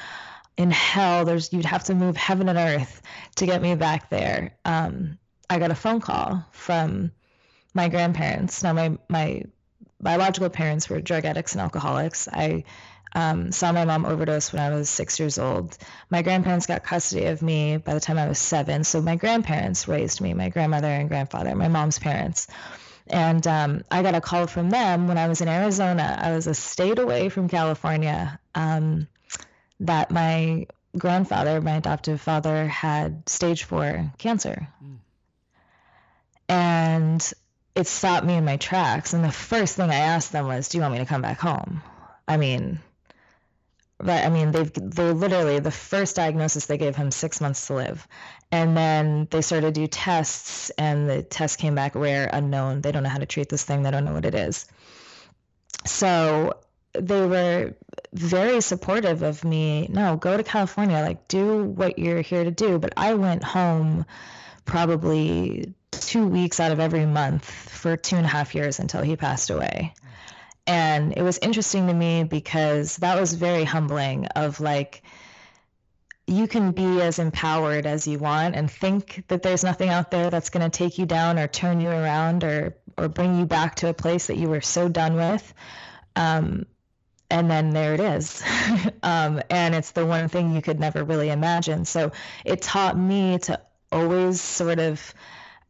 in 0.57 0.71
hell 0.71 1.25
there's 1.25 1.51
you'd 1.51 1.65
have 1.65 1.83
to 1.85 1.95
move 1.95 2.15
heaven 2.15 2.49
and 2.49 2.57
earth 2.57 3.01
to 3.35 3.45
get 3.45 3.61
me 3.61 3.75
back 3.75 4.09
there. 4.09 4.57
Um, 4.63 5.17
I 5.49 5.59
got 5.59 5.71
a 5.71 5.75
phone 5.75 6.01
call 6.01 6.45
from 6.51 7.11
my 7.73 7.89
grandparents. 7.89 8.63
Now 8.63 8.73
my 8.73 8.97
my 9.09 9.43
biological 9.99 10.49
parents 10.49 10.89
were 10.89 11.01
drug 11.01 11.25
addicts 11.25 11.53
and 11.53 11.61
alcoholics. 11.61 12.27
I 12.27 12.63
um, 13.15 13.51
saw 13.51 13.71
my 13.71 13.85
mom 13.85 14.05
overdose 14.05 14.51
when 14.51 14.61
I 14.61 14.75
was 14.75 14.89
six 14.89 15.19
years 15.19 15.39
old. 15.39 15.77
My 16.09 16.21
grandparents 16.21 16.65
got 16.65 16.83
custody 16.83 17.25
of 17.25 17.41
me 17.41 17.77
by 17.77 17.93
the 17.93 17.99
time 17.99 18.17
I 18.17 18.27
was 18.27 18.39
seven. 18.39 18.83
So 18.83 19.01
my 19.01 19.15
grandparents 19.15 19.87
raised 19.87 20.19
me, 20.19 20.33
my 20.33 20.49
grandmother 20.49 20.87
and 20.87 21.07
grandfather, 21.07 21.55
my 21.55 21.69
mom's 21.69 21.97
parents. 21.97 22.47
And 23.07 23.45
um, 23.47 23.83
I 23.89 24.03
got 24.03 24.15
a 24.15 24.21
call 24.21 24.47
from 24.47 24.69
them 24.69 25.07
when 25.07 25.17
I 25.17 25.27
was 25.27 25.39
in 25.39 25.47
Arizona. 25.47 26.17
I 26.21 26.31
was 26.33 26.47
a 26.47 26.53
state 26.53 26.99
away 26.99 27.29
from 27.29 27.47
California. 27.47 28.39
Um, 28.53 29.07
that 29.81 30.11
my 30.11 30.67
grandfather, 30.97 31.61
my 31.61 31.77
adoptive 31.77 32.21
father, 32.21 32.67
had 32.67 33.27
stage 33.27 33.63
four 33.63 34.11
cancer. 34.17 34.67
Mm. 34.83 34.97
And 36.47 37.33
it 37.75 37.87
stopped 37.87 38.25
me 38.25 38.35
in 38.35 38.45
my 38.45 38.57
tracks. 38.57 39.13
And 39.13 39.23
the 39.23 39.31
first 39.31 39.75
thing 39.75 39.89
I 39.89 39.95
asked 39.95 40.31
them 40.31 40.47
was, 40.47 40.69
Do 40.69 40.77
you 40.77 40.81
want 40.81 40.93
me 40.93 40.99
to 40.99 41.05
come 41.05 41.21
back 41.21 41.39
home? 41.39 41.81
I 42.27 42.37
mean, 42.37 42.79
but 43.97 44.25
I 44.25 44.29
mean, 44.29 44.51
they've 44.51 44.71
they 44.73 45.11
literally 45.11 45.59
the 45.59 45.71
first 45.71 46.17
diagnosis 46.17 46.65
they 46.65 46.77
gave 46.77 46.95
him 46.95 47.11
six 47.11 47.39
months 47.39 47.67
to 47.67 47.75
live, 47.75 48.07
and 48.51 48.75
then 48.75 49.27
they 49.31 49.41
started 49.41 49.73
to 49.73 49.81
do 49.81 49.87
tests, 49.87 50.69
and 50.71 51.09
the 51.09 51.23
test 51.23 51.59
came 51.59 51.75
back 51.75 51.95
rare, 51.95 52.29
unknown. 52.31 52.81
They 52.81 52.91
don't 52.91 53.03
know 53.03 53.09
how 53.09 53.19
to 53.19 53.25
treat 53.25 53.47
this 53.47 53.63
thing. 53.63 53.83
They 53.83 53.91
don't 53.91 54.03
know 54.03 54.13
what 54.13 54.25
it 54.25 54.35
is. 54.35 54.65
So 55.85 56.59
they 56.99 57.25
were 57.25 57.73
very 58.13 58.61
supportive 58.61 59.21
of 59.21 59.43
me. 59.43 59.87
No, 59.91 60.15
go 60.15 60.37
to 60.37 60.43
California. 60.43 60.97
Like, 60.99 61.27
do 61.27 61.63
what 61.63 61.99
you're 61.99 62.21
here 62.21 62.43
to 62.43 62.51
do. 62.51 62.79
But 62.79 62.93
I 62.97 63.13
went 63.15 63.43
home 63.43 64.05
probably 64.65 65.73
two 65.91 66.27
weeks 66.27 66.59
out 66.59 66.71
of 66.71 66.79
every 66.79 67.05
month 67.05 67.45
for 67.45 67.95
two 67.95 68.15
and 68.15 68.25
a 68.25 68.29
half 68.29 68.55
years 68.55 68.79
until 68.79 69.01
he 69.01 69.15
passed 69.15 69.49
away. 69.49 69.93
And 70.67 71.13
it 71.15 71.21
was 71.21 71.37
interesting 71.39 71.87
to 71.87 71.93
me 71.93 72.23
because 72.23 72.97
that 72.97 73.19
was 73.19 73.33
very 73.33 73.63
humbling 73.63 74.25
of 74.27 74.59
like, 74.59 75.03
you 76.27 76.47
can 76.47 76.71
be 76.71 77.01
as 77.01 77.19
empowered 77.19 77.85
as 77.85 78.07
you 78.07 78.17
want 78.17 78.55
and 78.55 78.69
think 78.69 79.23
that 79.27 79.43
there's 79.43 79.63
nothing 79.63 79.89
out 79.89 80.09
there 80.09 80.31
that's 80.31 80.49
going 80.49 80.69
to 80.69 80.75
take 80.75 80.97
you 80.97 81.05
down 81.05 81.37
or 81.37 81.47
turn 81.47 81.79
you 81.79 81.89
around 81.89 82.43
or 82.43 82.75
or 82.97 83.09
bring 83.09 83.37
you 83.37 83.45
back 83.45 83.75
to 83.75 83.89
a 83.89 83.93
place 83.93 84.27
that 84.27 84.37
you 84.37 84.47
were 84.47 84.61
so 84.61 84.87
done 84.87 85.15
with 85.15 85.53
um, 86.15 86.65
and 87.29 87.49
then 87.49 87.71
there 87.71 87.93
it 87.93 87.99
is. 87.99 88.43
Um, 89.03 89.39
and 89.51 89.75
it's 89.75 89.91
the 89.91 90.03
one 90.05 90.29
thing 90.29 90.55
you 90.55 90.63
could 90.63 90.79
never 90.79 91.03
really 91.03 91.29
imagine. 91.29 91.85
So 91.85 92.11
it 92.43 92.63
taught 92.63 92.97
me 92.97 93.37
to 93.39 93.61
always 93.91 94.41
sort 94.41 94.79
of 94.79 95.13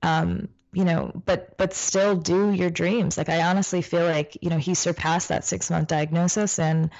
um, 0.01 0.47
you 0.71 0.85
know 0.85 1.11
but 1.25 1.57
but 1.57 1.73
still 1.73 2.15
do 2.15 2.51
your 2.51 2.69
dreams. 2.69 3.17
Like 3.17 3.29
i 3.29 3.41
honestly 3.43 3.81
feel 3.81 4.05
like 4.05 4.37
you 4.41 4.49
know 4.49 4.57
he 4.57 4.73
surpassed 4.73 5.29
that 5.29 5.43
six 5.45 5.69
month 5.69 5.87
diagnosis 5.87 6.59
and 6.59 6.91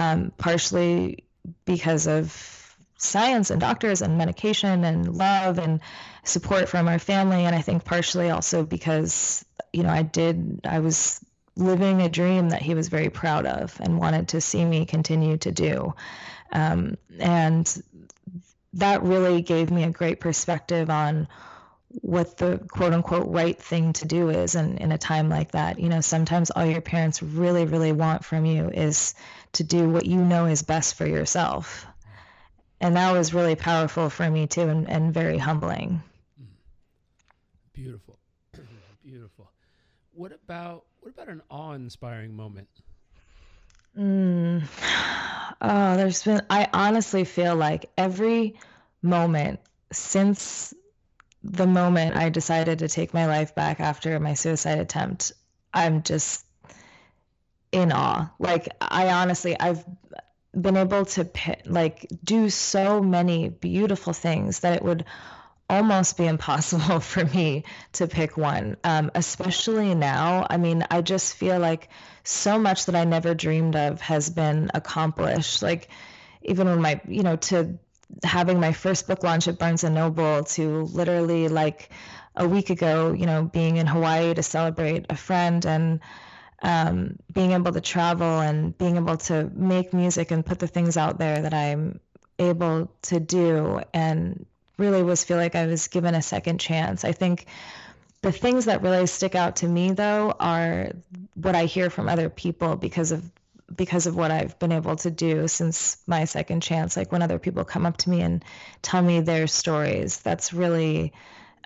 um, 0.00 0.32
partially 0.38 1.24
because 1.64 2.06
of 2.06 2.76
science 2.98 3.50
and 3.50 3.60
doctors 3.60 4.02
and 4.02 4.16
medication 4.16 4.84
and 4.84 5.14
love 5.14 5.58
and 5.58 5.80
support 6.22 6.68
from 6.68 6.88
our 6.88 6.98
family. 6.98 7.44
And 7.44 7.54
i 7.54 7.62
think 7.62 7.84
partially 7.84 8.30
also 8.30 8.64
because 8.64 9.44
you 9.72 9.82
know 9.82 9.90
i 9.90 10.02
did 10.02 10.60
i 10.64 10.78
was 10.78 11.20
living 11.56 12.02
a 12.02 12.08
dream 12.08 12.50
that 12.50 12.62
he 12.62 12.74
was 12.74 12.88
very 12.88 13.10
proud 13.10 13.46
of 13.46 13.78
and 13.80 13.98
wanted 13.98 14.28
to 14.28 14.40
see 14.40 14.64
me 14.64 14.84
continue 14.84 15.36
to 15.36 15.52
do 15.52 15.94
um, 16.52 16.96
and 17.18 17.82
that 18.74 19.02
really 19.02 19.42
gave 19.42 19.70
me 19.70 19.84
a 19.84 19.90
great 19.90 20.20
perspective 20.20 20.90
on 20.90 21.28
what 22.00 22.36
the 22.38 22.58
quote 22.68 22.92
unquote 22.92 23.28
right 23.28 23.60
thing 23.60 23.92
to 23.92 24.06
do 24.06 24.28
is 24.30 24.54
in, 24.56 24.78
in 24.78 24.90
a 24.90 24.98
time 24.98 25.28
like 25.28 25.52
that. 25.52 25.78
You 25.78 25.88
know, 25.88 26.00
sometimes 26.00 26.50
all 26.50 26.66
your 26.66 26.80
parents 26.80 27.22
really, 27.22 27.66
really 27.66 27.92
want 27.92 28.24
from 28.24 28.44
you 28.44 28.68
is 28.70 29.14
to 29.52 29.64
do 29.64 29.88
what 29.88 30.06
you 30.06 30.16
know 30.16 30.46
is 30.46 30.62
best 30.62 30.96
for 30.96 31.06
yourself. 31.06 31.86
And 32.80 32.96
that 32.96 33.12
was 33.12 33.32
really 33.32 33.54
powerful 33.54 34.10
for 34.10 34.28
me 34.28 34.46
too 34.46 34.62
and, 34.62 34.90
and 34.90 35.14
very 35.14 35.38
humbling. 35.38 36.02
Beautiful. 37.72 38.18
Beautiful. 39.04 39.50
What 40.12 40.32
about 40.32 40.84
what 41.04 41.12
about 41.12 41.28
an 41.28 41.42
awe-inspiring 41.50 42.34
moment? 42.34 42.68
Mm. 43.98 44.62
Oh, 45.60 45.96
there's 45.96 46.24
been 46.24 46.42
I 46.50 46.68
honestly 46.72 47.24
feel 47.24 47.54
like 47.54 47.90
every 47.96 48.58
moment 49.02 49.60
since 49.92 50.74
the 51.42 51.66
moment 51.66 52.16
I 52.16 52.28
decided 52.28 52.80
to 52.80 52.88
take 52.88 53.14
my 53.14 53.26
life 53.26 53.54
back 53.54 53.80
after 53.80 54.18
my 54.18 54.34
suicide 54.34 54.78
attempt, 54.78 55.32
I'm 55.72 56.02
just 56.02 56.44
in 57.72 57.92
awe. 57.92 58.30
Like 58.38 58.68
I 58.80 59.10
honestly, 59.10 59.58
I've 59.58 59.84
been 60.60 60.76
able 60.76 61.04
to 61.04 61.28
like 61.64 62.06
do 62.22 62.50
so 62.50 63.00
many 63.00 63.48
beautiful 63.48 64.12
things 64.12 64.60
that 64.60 64.74
it 64.74 64.82
would 64.82 65.04
almost 65.68 66.16
be 66.16 66.26
impossible 66.26 67.00
for 67.12 67.24
me 67.24 67.64
to 67.92 68.06
pick 68.06 68.36
one. 68.36 68.76
Um, 68.84 69.10
especially 69.14 69.94
now, 69.94 70.46
I 70.48 70.56
mean, 70.56 70.84
I 70.90 71.02
just 71.02 71.36
feel 71.36 71.58
like 71.58 71.88
so 72.24 72.58
much 72.58 72.86
that 72.86 72.94
I 72.94 73.04
never 73.04 73.34
dreamed 73.34 73.76
of 73.76 74.00
has 74.00 74.30
been 74.30 74.70
accomplished. 74.74 75.62
Like 75.62 75.88
even 76.42 76.68
when 76.68 76.80
my, 76.80 77.00
you 77.06 77.22
know, 77.22 77.36
to 77.36 77.78
having 78.22 78.60
my 78.60 78.72
first 78.72 79.06
book 79.06 79.22
launch 79.24 79.48
at 79.48 79.58
Barnes 79.58 79.84
and 79.84 79.94
Noble 79.94 80.44
to 80.44 80.82
literally 80.82 81.48
like 81.48 81.90
a 82.36 82.46
week 82.46 82.70
ago, 82.70 83.12
you 83.12 83.26
know, 83.26 83.44
being 83.44 83.76
in 83.76 83.86
Hawaii 83.86 84.34
to 84.34 84.42
celebrate 84.42 85.06
a 85.08 85.16
friend 85.16 85.64
and 85.64 86.00
um, 86.62 87.16
being 87.32 87.52
able 87.52 87.72
to 87.72 87.80
travel 87.80 88.40
and 88.40 88.76
being 88.78 88.96
able 88.96 89.16
to 89.16 89.50
make 89.54 89.92
music 89.92 90.30
and 90.30 90.44
put 90.44 90.58
the 90.58 90.66
things 90.66 90.96
out 90.96 91.18
there 91.18 91.42
that 91.42 91.54
I'm 91.54 92.00
able 92.38 92.90
to 93.02 93.20
do 93.20 93.80
and 93.92 94.46
really 94.76 95.02
was 95.02 95.24
feel 95.24 95.36
like 95.36 95.54
I 95.54 95.66
was 95.66 95.88
given 95.88 96.14
a 96.14 96.22
second 96.22 96.58
chance. 96.58 97.04
I 97.04 97.12
think 97.12 97.46
the 98.22 98.32
things 98.32 98.64
that 98.64 98.82
really 98.82 99.06
stick 99.06 99.34
out 99.34 99.56
to 99.56 99.68
me 99.68 99.92
though 99.92 100.34
are 100.40 100.92
what 101.34 101.54
I 101.54 101.66
hear 101.66 101.90
from 101.90 102.08
other 102.08 102.28
people 102.28 102.76
because 102.76 103.12
of 103.12 103.22
because 103.74 104.06
of 104.06 104.14
what 104.14 104.30
I've 104.30 104.58
been 104.58 104.72
able 104.72 104.96
to 104.96 105.10
do 105.10 105.48
since 105.48 105.96
my 106.06 106.24
second 106.24 106.62
chance. 106.62 106.96
Like 106.96 107.12
when 107.12 107.22
other 107.22 107.38
people 107.38 107.64
come 107.64 107.86
up 107.86 107.96
to 107.98 108.10
me 108.10 108.20
and 108.20 108.44
tell 108.82 109.02
me 109.02 109.20
their 109.20 109.46
stories, 109.46 110.20
that's 110.20 110.52
really 110.52 111.12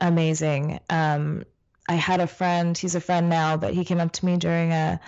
amazing. 0.00 0.80
Um, 0.88 1.44
I 1.88 1.94
had 1.94 2.20
a 2.20 2.26
friend, 2.26 2.76
he's 2.76 2.94
a 2.94 3.00
friend 3.00 3.28
now, 3.28 3.56
but 3.56 3.74
he 3.74 3.84
came 3.84 4.00
up 4.00 4.12
to 4.12 4.26
me 4.26 4.36
during 4.36 4.72
a 4.72 5.00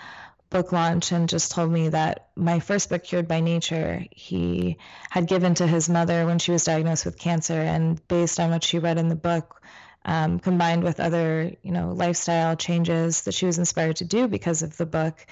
book 0.50 0.72
launch 0.72 1.12
and 1.12 1.28
just 1.28 1.52
told 1.52 1.70
me 1.70 1.88
that 1.88 2.28
my 2.34 2.58
first 2.58 2.90
book, 2.90 3.04
Cured 3.04 3.28
by 3.28 3.40
Nature, 3.40 4.04
he 4.10 4.76
had 5.08 5.28
given 5.28 5.54
to 5.54 5.66
his 5.66 5.88
mother 5.88 6.26
when 6.26 6.40
she 6.40 6.52
was 6.52 6.64
diagnosed 6.64 7.04
with 7.04 7.18
cancer. 7.18 7.60
And 7.60 8.06
based 8.08 8.40
on 8.40 8.50
what 8.50 8.64
she 8.64 8.80
read 8.80 8.98
in 8.98 9.08
the 9.08 9.14
book, 9.14 9.62
um, 10.04 10.40
combined 10.40 10.82
with 10.82 10.98
other, 10.98 11.52
you 11.62 11.70
know, 11.70 11.92
lifestyle 11.92 12.56
changes 12.56 13.22
that 13.22 13.34
she 13.34 13.46
was 13.46 13.58
inspired 13.58 13.96
to 13.96 14.04
do 14.04 14.26
because 14.26 14.62
of 14.62 14.76
the 14.76 14.86
book, 14.86 15.24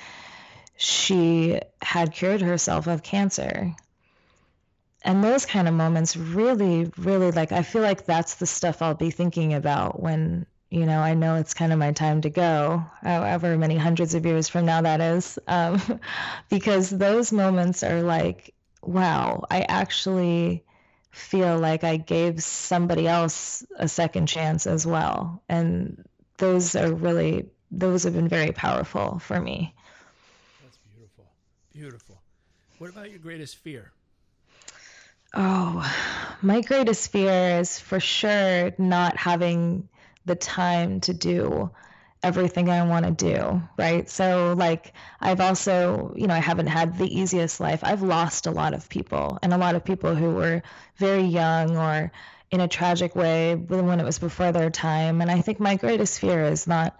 she 0.77 1.61
had 1.83 2.13
cured 2.13 2.41
herself 2.41 2.87
of 2.87 3.03
cancer. 3.03 3.75
And 5.03 5.25
those 5.25 5.47
kind 5.47 5.69
of 5.69 5.75
moments 5.75 6.17
really, 6.17 6.91
really 6.97 7.31
like, 7.33 7.51
I 7.51 7.63
feel 7.63 7.83
like 7.83 8.05
that's 8.05 8.37
the 8.37 8.47
stuff 8.47 8.83
I'll 8.83 8.95
be 8.95 9.11
thinking 9.11 9.55
about 9.55 10.01
when, 10.01 10.47
you 10.71 10.85
know, 10.85 11.01
I 11.01 11.15
know 11.15 11.37
it's 11.37 11.55
kind 11.55 11.73
of 11.73 11.79
my 11.79 11.93
time 11.93 12.21
to 12.23 12.31
go, 12.31 12.85
however 13.03 13.57
many 13.57 13.77
hundreds 13.77 14.15
of 14.15 14.27
years 14.27 14.49
from 14.49 14.67
now 14.67 14.83
that 14.83 15.01
is. 15.01 15.39
Um, 15.47 16.01
because 16.51 16.91
those 16.91 17.33
moments 17.33 17.83
are 17.83 18.03
like, 18.03 18.55
wow, 18.83 19.45
I 19.51 19.63
actually 19.63 20.65
feel 21.11 21.59
like 21.59 21.85
I 21.85 21.97
gave 21.97 22.43
somebody 22.43 23.09
else 23.09 23.65
a 23.77 23.89
second 23.89 24.27
chance 24.27 24.67
as 24.67 24.87
well. 24.87 25.43
And 25.49 26.05
those 26.37 26.77
are 26.77 26.93
really, 26.93 27.47
those 27.71 28.05
have 28.05 28.15
been 28.15 28.29
very 28.29 28.53
powerful 28.53 29.19
for 29.21 29.41
me. 29.41 29.75
That's 30.63 30.79
beautiful. 30.95 31.25
Beautiful. 31.73 32.21
What 32.77 32.91
about 32.91 33.11
your 33.11 33.21
greatest 33.21 33.57
fear? 33.57 33.91
Oh, 35.35 36.37
my 36.43 36.61
greatest 36.61 37.11
fear 37.11 37.59
is 37.61 37.79
for 37.79 38.01
sure 38.01 38.73
not 38.79 39.17
having 39.17 39.89
the 40.29 40.37
time 40.37 41.01
to 41.01 41.15
do 41.15 41.71
everything 42.23 42.69
I 42.69 42.87
want 42.87 43.05
to 43.07 43.13
do, 43.13 43.63
right? 43.77 44.09
So, 44.09 44.55
like, 44.57 44.93
I've 45.21 45.41
also, 45.41 46.13
you 46.17 46.27
know, 46.27 46.35
I 46.35 46.41
haven't 46.41 46.67
had 46.67 46.99
the 46.99 47.07
easiest 47.07 47.61
life. 47.61 47.81
I've 47.83 48.03
lost 48.03 48.47
a 48.47 48.51
lot 48.51 48.75
of 48.75 48.89
people, 48.89 49.39
and 49.43 49.53
a 49.53 49.59
lot 49.59 49.75
of 49.75 49.85
people 49.85 50.15
who 50.15 50.31
were 50.31 50.63
very 50.97 51.23
young 51.23 51.77
or 51.77 52.13
in 52.51 52.61
a 52.61 52.69
tragic 52.69 53.15
way 53.15 53.55
when 53.55 54.01
it 54.01 54.05
was 54.05 54.19
before 54.19 54.53
their 54.53 54.71
time. 54.71 55.21
And 55.21 55.31
I 55.31 55.41
think 55.41 55.61
my 55.61 55.77
greatest 55.77 56.19
fear 56.19 56.45
is 56.45 56.67
not 56.67 56.97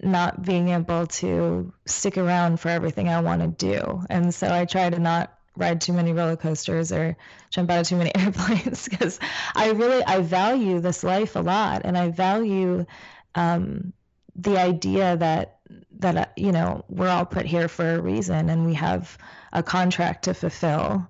not 0.00 0.42
being 0.42 0.68
able 0.68 1.08
to 1.08 1.72
stick 1.86 2.16
around 2.16 2.60
for 2.60 2.68
everything 2.68 3.08
I 3.08 3.20
want 3.20 3.42
to 3.42 3.48
do. 3.48 4.02
And 4.08 4.32
so 4.32 4.48
I 4.48 4.64
try 4.64 4.88
to 4.88 4.98
not 4.98 5.36
ride 5.58 5.80
too 5.80 5.92
many 5.92 6.12
roller 6.12 6.36
coasters 6.36 6.92
or 6.92 7.16
jump 7.50 7.70
out 7.70 7.80
of 7.80 7.86
too 7.86 7.96
many 7.96 8.14
airplanes 8.16 8.88
because 8.88 9.18
I 9.54 9.70
really 9.70 10.02
I 10.04 10.20
value 10.20 10.80
this 10.80 11.02
life 11.02 11.36
a 11.36 11.40
lot 11.40 11.82
and 11.84 11.98
I 11.98 12.10
value 12.10 12.86
um, 13.34 13.92
the 14.36 14.58
idea 14.58 15.16
that 15.16 15.58
that 15.98 16.16
uh, 16.16 16.26
you 16.36 16.52
know 16.52 16.84
we're 16.88 17.08
all 17.08 17.26
put 17.26 17.46
here 17.46 17.68
for 17.68 17.94
a 17.94 18.00
reason 18.00 18.48
and 18.48 18.64
we 18.64 18.74
have 18.74 19.18
a 19.52 19.62
contract 19.62 20.24
to 20.24 20.34
fulfill 20.34 21.08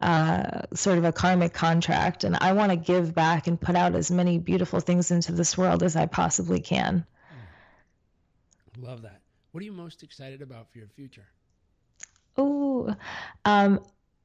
uh, 0.00 0.62
sort 0.74 0.96
of 0.96 1.04
a 1.04 1.12
karmic 1.12 1.52
contract 1.52 2.22
and 2.22 2.36
i 2.40 2.52
want 2.52 2.70
to 2.70 2.76
give 2.76 3.12
back 3.14 3.48
and 3.48 3.60
put 3.60 3.74
out 3.74 3.96
as 3.96 4.10
many 4.12 4.38
beautiful 4.38 4.78
things 4.78 5.10
into 5.10 5.32
this 5.32 5.58
world 5.58 5.82
as 5.82 5.96
i 5.96 6.06
possibly 6.06 6.60
can. 6.60 7.04
Love 8.80 9.02
that. 9.02 9.20
What 9.50 9.60
are 9.60 9.64
you 9.64 9.72
most 9.72 10.04
excited 10.04 10.40
about 10.40 10.70
for 10.70 10.78
your 10.78 10.86
future 10.86 11.26
oh 12.36 12.94
um, 13.44 13.80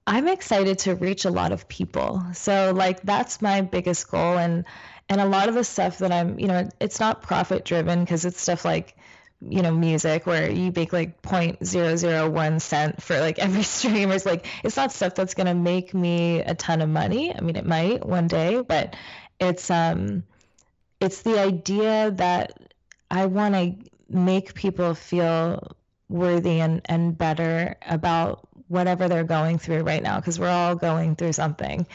i'm 0.05 0.27
excited 0.27 0.79
to 0.79 0.95
reach 0.95 1.25
a 1.25 1.29
lot 1.29 1.51
of 1.51 1.67
people. 1.67 2.23
So 2.33 2.73
like 2.75 3.01
that's 3.03 3.41
my 3.41 3.61
biggest 3.61 4.09
goal 4.09 4.37
and 4.37 4.65
and 5.09 5.21
a 5.21 5.25
lot 5.25 5.49
of 5.49 5.55
the 5.55 5.63
stuff 5.63 5.99
that 5.99 6.11
i'm 6.11 6.39
you 6.39 6.47
know 6.47 6.69
it's 6.79 6.99
not 6.99 7.21
profit 7.21 7.65
driven 7.65 8.01
because 8.01 8.25
it's 8.25 8.41
stuff 8.41 8.65
like 8.65 8.95
you 9.41 9.61
know 9.61 9.71
music 9.71 10.25
where 10.25 10.49
you 10.49 10.71
make 10.73 10.93
like 10.93 11.21
0.001 11.21 12.61
cent 12.61 13.01
for 13.01 13.19
like 13.19 13.39
every 13.47 13.63
stream. 13.63 14.11
It's 14.11 14.25
like 14.25 14.45
it's 14.63 14.77
not 14.77 14.91
stuff 14.91 15.15
that's 15.15 15.33
going 15.33 15.47
to 15.47 15.53
make 15.53 15.93
me 15.93 16.39
a 16.39 16.55
ton 16.55 16.81
of 16.81 16.89
money. 16.89 17.35
I 17.35 17.41
mean 17.41 17.55
it 17.55 17.65
might 17.65 18.05
one 18.05 18.27
day 18.27 18.61
but 18.61 18.95
it's 19.39 19.69
um 19.69 20.23
it's 20.99 21.21
the 21.21 21.39
idea 21.39 22.11
that 22.11 22.73
i 23.11 23.25
want 23.25 23.53
to 23.53 23.75
make 24.09 24.53
people 24.53 24.93
feel 24.93 25.75
worthy 26.09 26.59
and 26.59 26.81
and 26.85 27.17
better 27.17 27.75
about 27.87 28.47
whatever 28.67 29.07
they're 29.07 29.23
going 29.23 29.57
through 29.57 29.81
right 29.81 30.03
now 30.03 30.19
because 30.19 30.39
we're 30.39 30.47
all 30.49 30.75
going 30.75 31.15
through 31.15 31.33
something 31.33 31.87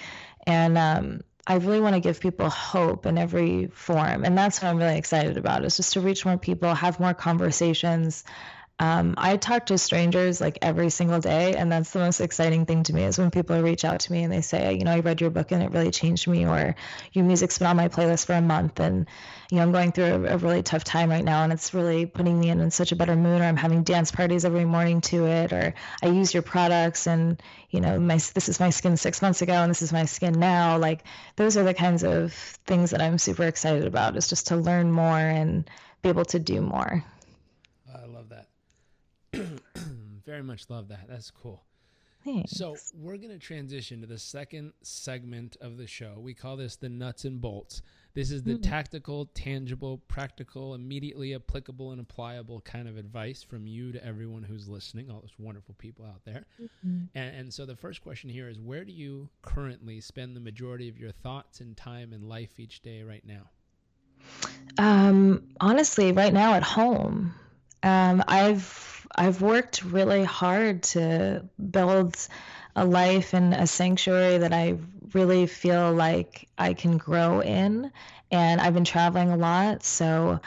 and 0.46 0.78
um 0.78 1.20
I 1.48 1.54
really 1.54 1.80
want 1.80 1.94
to 1.94 2.00
give 2.00 2.20
people 2.20 2.50
hope 2.50 3.06
in 3.06 3.16
every 3.16 3.68
form. 3.68 4.22
And 4.22 4.36
that's 4.36 4.60
what 4.60 4.68
I'm 4.68 4.76
really 4.76 4.98
excited 4.98 5.38
about 5.38 5.64
is 5.64 5.78
just 5.78 5.94
to 5.94 6.00
reach 6.02 6.26
more 6.26 6.36
people, 6.36 6.74
have 6.74 7.00
more 7.00 7.14
conversations. 7.14 8.22
Um, 8.80 9.14
I 9.18 9.36
talk 9.36 9.66
to 9.66 9.78
strangers 9.78 10.40
like 10.40 10.58
every 10.62 10.90
single 10.90 11.18
day, 11.18 11.56
and 11.56 11.70
that's 11.72 11.90
the 11.90 11.98
most 11.98 12.20
exciting 12.20 12.64
thing 12.64 12.84
to 12.84 12.94
me 12.94 13.02
is 13.02 13.18
when 13.18 13.32
people 13.32 13.60
reach 13.60 13.84
out 13.84 13.98
to 14.00 14.12
me 14.12 14.22
and 14.22 14.32
they 14.32 14.40
say, 14.40 14.74
you 14.74 14.84
know, 14.84 14.92
I 14.92 15.00
read 15.00 15.20
your 15.20 15.30
book 15.30 15.50
and 15.50 15.64
it 15.64 15.72
really 15.72 15.90
changed 15.90 16.28
me, 16.28 16.46
or 16.46 16.76
your 17.12 17.24
music's 17.24 17.58
been 17.58 17.66
on 17.66 17.76
my 17.76 17.88
playlist 17.88 18.26
for 18.26 18.34
a 18.34 18.40
month, 18.40 18.78
and 18.78 19.06
you 19.50 19.56
know, 19.56 19.64
I'm 19.64 19.72
going 19.72 19.90
through 19.90 20.04
a, 20.04 20.34
a 20.34 20.36
really 20.36 20.62
tough 20.62 20.84
time 20.84 21.10
right 21.10 21.24
now, 21.24 21.42
and 21.42 21.52
it's 21.52 21.74
really 21.74 22.06
putting 22.06 22.38
me 22.38 22.50
in, 22.50 22.60
in 22.60 22.70
such 22.70 22.92
a 22.92 22.96
better 22.96 23.16
mood, 23.16 23.40
or 23.40 23.44
I'm 23.44 23.56
having 23.56 23.82
dance 23.82 24.12
parties 24.12 24.44
every 24.44 24.64
morning 24.64 25.00
to 25.02 25.26
it, 25.26 25.52
or 25.52 25.74
I 26.00 26.06
use 26.06 26.32
your 26.32 26.44
products, 26.44 27.08
and 27.08 27.42
you 27.70 27.80
know, 27.80 27.98
my 27.98 28.14
this 28.14 28.48
is 28.48 28.60
my 28.60 28.70
skin 28.70 28.96
six 28.96 29.20
months 29.22 29.42
ago, 29.42 29.54
and 29.54 29.70
this 29.70 29.82
is 29.82 29.92
my 29.92 30.04
skin 30.04 30.38
now. 30.38 30.78
Like 30.78 31.02
those 31.34 31.56
are 31.56 31.64
the 31.64 31.74
kinds 31.74 32.04
of 32.04 32.32
things 32.66 32.92
that 32.92 33.02
I'm 33.02 33.18
super 33.18 33.42
excited 33.42 33.86
about, 33.86 34.16
is 34.16 34.28
just 34.28 34.46
to 34.48 34.56
learn 34.56 34.92
more 34.92 35.18
and 35.18 35.68
be 36.02 36.10
able 36.10 36.26
to 36.26 36.38
do 36.38 36.60
more. 36.60 37.04
Very 40.26 40.42
much 40.42 40.68
love 40.68 40.88
that. 40.88 41.06
That's 41.08 41.30
cool. 41.30 41.64
Thanks. 42.24 42.52
So 42.52 42.76
we're 42.94 43.16
going 43.16 43.30
to 43.30 43.38
transition 43.38 44.00
to 44.00 44.06
the 44.06 44.18
second 44.18 44.72
segment 44.82 45.56
of 45.60 45.76
the 45.76 45.86
show. 45.86 46.16
We 46.18 46.34
call 46.34 46.56
this 46.56 46.76
the 46.76 46.88
nuts 46.88 47.24
and 47.24 47.40
bolts. 47.40 47.80
This 48.14 48.30
is 48.32 48.42
the 48.42 48.54
mm-hmm. 48.54 48.62
tactical, 48.62 49.26
tangible, 49.26 49.98
practical, 50.08 50.74
immediately 50.74 51.34
applicable 51.34 51.92
and 51.92 52.00
applicable 52.00 52.60
kind 52.62 52.88
of 52.88 52.96
advice 52.96 53.42
from 53.42 53.66
you 53.66 53.92
to 53.92 54.04
everyone 54.04 54.42
who's 54.42 54.68
listening, 54.68 55.10
all 55.10 55.20
those 55.20 55.34
wonderful 55.38 55.76
people 55.78 56.04
out 56.04 56.24
there. 56.24 56.44
Mm-hmm. 56.60 57.04
And, 57.14 57.36
and 57.36 57.54
so 57.54 57.64
the 57.64 57.76
first 57.76 58.02
question 58.02 58.28
here 58.28 58.48
is 58.48 58.58
where 58.58 58.84
do 58.84 58.92
you 58.92 59.28
currently 59.42 60.00
spend 60.00 60.34
the 60.34 60.40
majority 60.40 60.88
of 60.88 60.98
your 60.98 61.12
thoughts 61.12 61.60
and 61.60 61.76
time 61.76 62.12
and 62.12 62.28
life 62.28 62.58
each 62.58 62.82
day 62.82 63.02
right 63.04 63.24
now? 63.24 63.48
Um, 64.78 65.48
honestly, 65.60 66.12
right 66.12 66.32
now 66.32 66.54
at 66.54 66.62
home. 66.62 67.34
Um, 67.84 68.24
I've 68.26 68.87
I've 69.14 69.42
worked 69.42 69.84
really 69.84 70.24
hard 70.24 70.82
to 70.94 71.44
build 71.70 72.16
a 72.76 72.84
life 72.84 73.34
and 73.34 73.54
a 73.54 73.66
sanctuary 73.66 74.38
that 74.38 74.52
I 74.52 74.78
really 75.14 75.46
feel 75.46 75.92
like 75.92 76.48
I 76.58 76.74
can 76.74 76.96
grow 76.96 77.40
in. 77.40 77.90
And 78.30 78.60
I've 78.60 78.74
been 78.74 78.84
traveling 78.84 79.30
a 79.30 79.36
lot, 79.36 79.82
so 79.82 80.40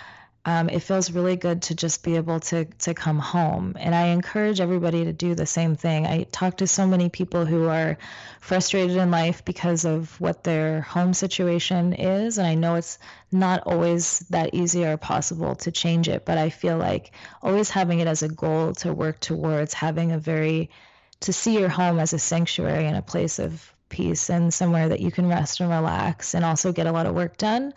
um, 0.45 0.69
it 0.69 0.79
feels 0.79 1.12
really 1.12 1.36
good 1.36 1.62
to 1.63 1.75
just 1.75 2.03
be 2.03 2.16
able 2.16 2.39
to 2.39 2.66
to 2.66 2.94
come 2.94 3.20
home. 3.20 3.75
And 3.79 3.94
i 3.94 4.07
encourage 4.07 4.59
everybody 4.59 5.05
to 5.05 5.13
do 5.13 5.35
the 5.35 5.46
same 5.46 5.75
thing. 5.75 6.07
I 6.07 6.24
talk 6.31 6.57
to 6.57 6.68
so 6.68 6.87
many 6.87 7.09
people 7.09 7.46
who 7.46 7.68
are 7.68 7.98
frustrated 8.42 8.98
in 8.98 9.11
life 9.11 9.46
because 9.46 9.85
of 9.85 10.20
what 10.20 10.44
their 10.44 10.81
home 10.81 11.13
situation 11.13 11.94
is 11.94 12.39
and 12.39 12.48
i 12.48 12.55
know 12.55 12.74
it's 12.74 12.98
not 13.31 13.61
always 13.68 14.20
that 14.31 14.53
easy 14.53 14.83
or 14.83 14.98
possible 14.98 15.55
to 15.55 15.72
change 15.72 16.09
it 16.09 16.25
but 16.25 16.39
i 16.39 16.50
feel 16.50 16.75
like 16.75 17.11
always 17.44 17.70
having 17.70 18.00
it 18.00 18.07
as 18.07 18.24
a 18.24 18.27
goal 18.27 18.74
to 18.74 18.92
work 18.92 19.20
towards 19.20 19.75
having 19.75 20.11
a 20.11 20.18
very 20.18 20.72
to 21.20 21.31
see 21.31 21.59
your 21.59 21.70
home 21.70 22.00
as 22.00 22.13
a 22.13 22.20
sanctuary 22.20 22.87
and 22.87 22.98
a 22.98 23.01
place 23.03 23.37
of 23.37 23.72
peace 23.89 24.29
and 24.29 24.51
somewhere 24.51 24.89
that 24.89 25.01
you 25.01 25.11
can 25.11 25.27
rest 25.27 25.59
and 25.59 25.70
relax 25.70 26.33
and 26.33 26.44
also 26.44 26.72
get 26.72 26.87
a 26.87 26.92
lot 26.92 27.05
of 27.05 27.13
work 27.13 27.37
done 27.37 27.72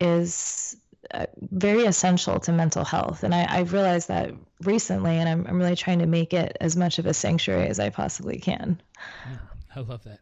is 0.00 0.76
very 1.50 1.84
essential 1.84 2.40
to 2.40 2.52
mental 2.52 2.84
health. 2.84 3.22
And 3.22 3.34
I, 3.34 3.46
I've 3.48 3.72
realized 3.72 4.08
that 4.08 4.32
recently, 4.62 5.16
and 5.16 5.28
I'm, 5.28 5.46
I'm 5.46 5.58
really 5.58 5.76
trying 5.76 6.00
to 6.00 6.06
make 6.06 6.32
it 6.32 6.56
as 6.60 6.76
much 6.76 6.98
of 6.98 7.06
a 7.06 7.14
sanctuary 7.14 7.68
as 7.68 7.78
I 7.80 7.90
possibly 7.90 8.38
can. 8.38 8.80
Yeah, 9.30 9.36
I 9.76 9.80
love 9.80 10.04
that. 10.04 10.20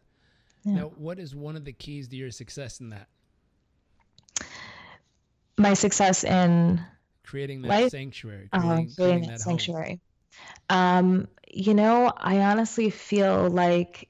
Yeah. 0.63 0.73
Now, 0.75 0.91
what 0.95 1.19
is 1.19 1.35
one 1.35 1.55
of 1.55 1.65
the 1.65 1.73
keys 1.73 2.07
to 2.09 2.15
your 2.15 2.31
success 2.31 2.79
in 2.79 2.89
that? 2.89 3.07
My 5.57 5.73
success 5.73 6.23
in 6.23 6.83
creating 7.23 7.61
that 7.63 7.67
life? 7.67 7.91
sanctuary, 7.91 8.49
uh-huh, 8.51 8.67
creating, 8.67 8.87
uh, 8.89 8.95
creating, 8.95 9.21
that, 9.21 9.29
that 9.29 9.39
sanctuary. 9.41 9.99
Um, 10.69 11.27
you 11.51 11.73
know, 11.73 12.11
I 12.15 12.39
honestly 12.39 12.89
feel 12.89 13.49
like 13.49 14.09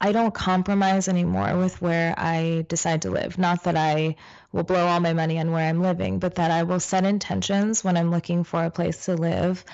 I 0.00 0.12
don't 0.12 0.32
compromise 0.32 1.08
anymore 1.08 1.56
with 1.56 1.82
where 1.82 2.14
I 2.16 2.64
decide 2.68 3.02
to 3.02 3.10
live. 3.10 3.36
Not 3.36 3.64
that 3.64 3.76
I 3.76 4.16
will 4.52 4.62
blow 4.62 4.86
all 4.86 5.00
my 5.00 5.12
money 5.12 5.40
on 5.40 5.50
where 5.50 5.68
I'm 5.68 5.82
living, 5.82 6.20
but 6.20 6.36
that 6.36 6.50
I 6.50 6.62
will 6.62 6.80
set 6.80 7.04
intentions 7.04 7.82
when 7.82 7.96
I'm 7.96 8.10
looking 8.10 8.44
for 8.44 8.64
a 8.64 8.70
place 8.70 9.06
to 9.06 9.14
live. 9.14 9.64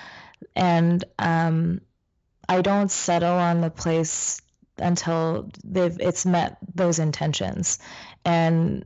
And 0.55 1.03
um, 1.19 1.81
I 2.49 2.61
don't 2.61 2.91
settle 2.91 3.33
on 3.33 3.61
the 3.61 3.69
place 3.69 4.41
until 4.77 5.51
they've 5.63 5.97
it's 5.99 6.25
met 6.25 6.57
those 6.73 6.99
intentions. 6.99 7.79
And 8.25 8.85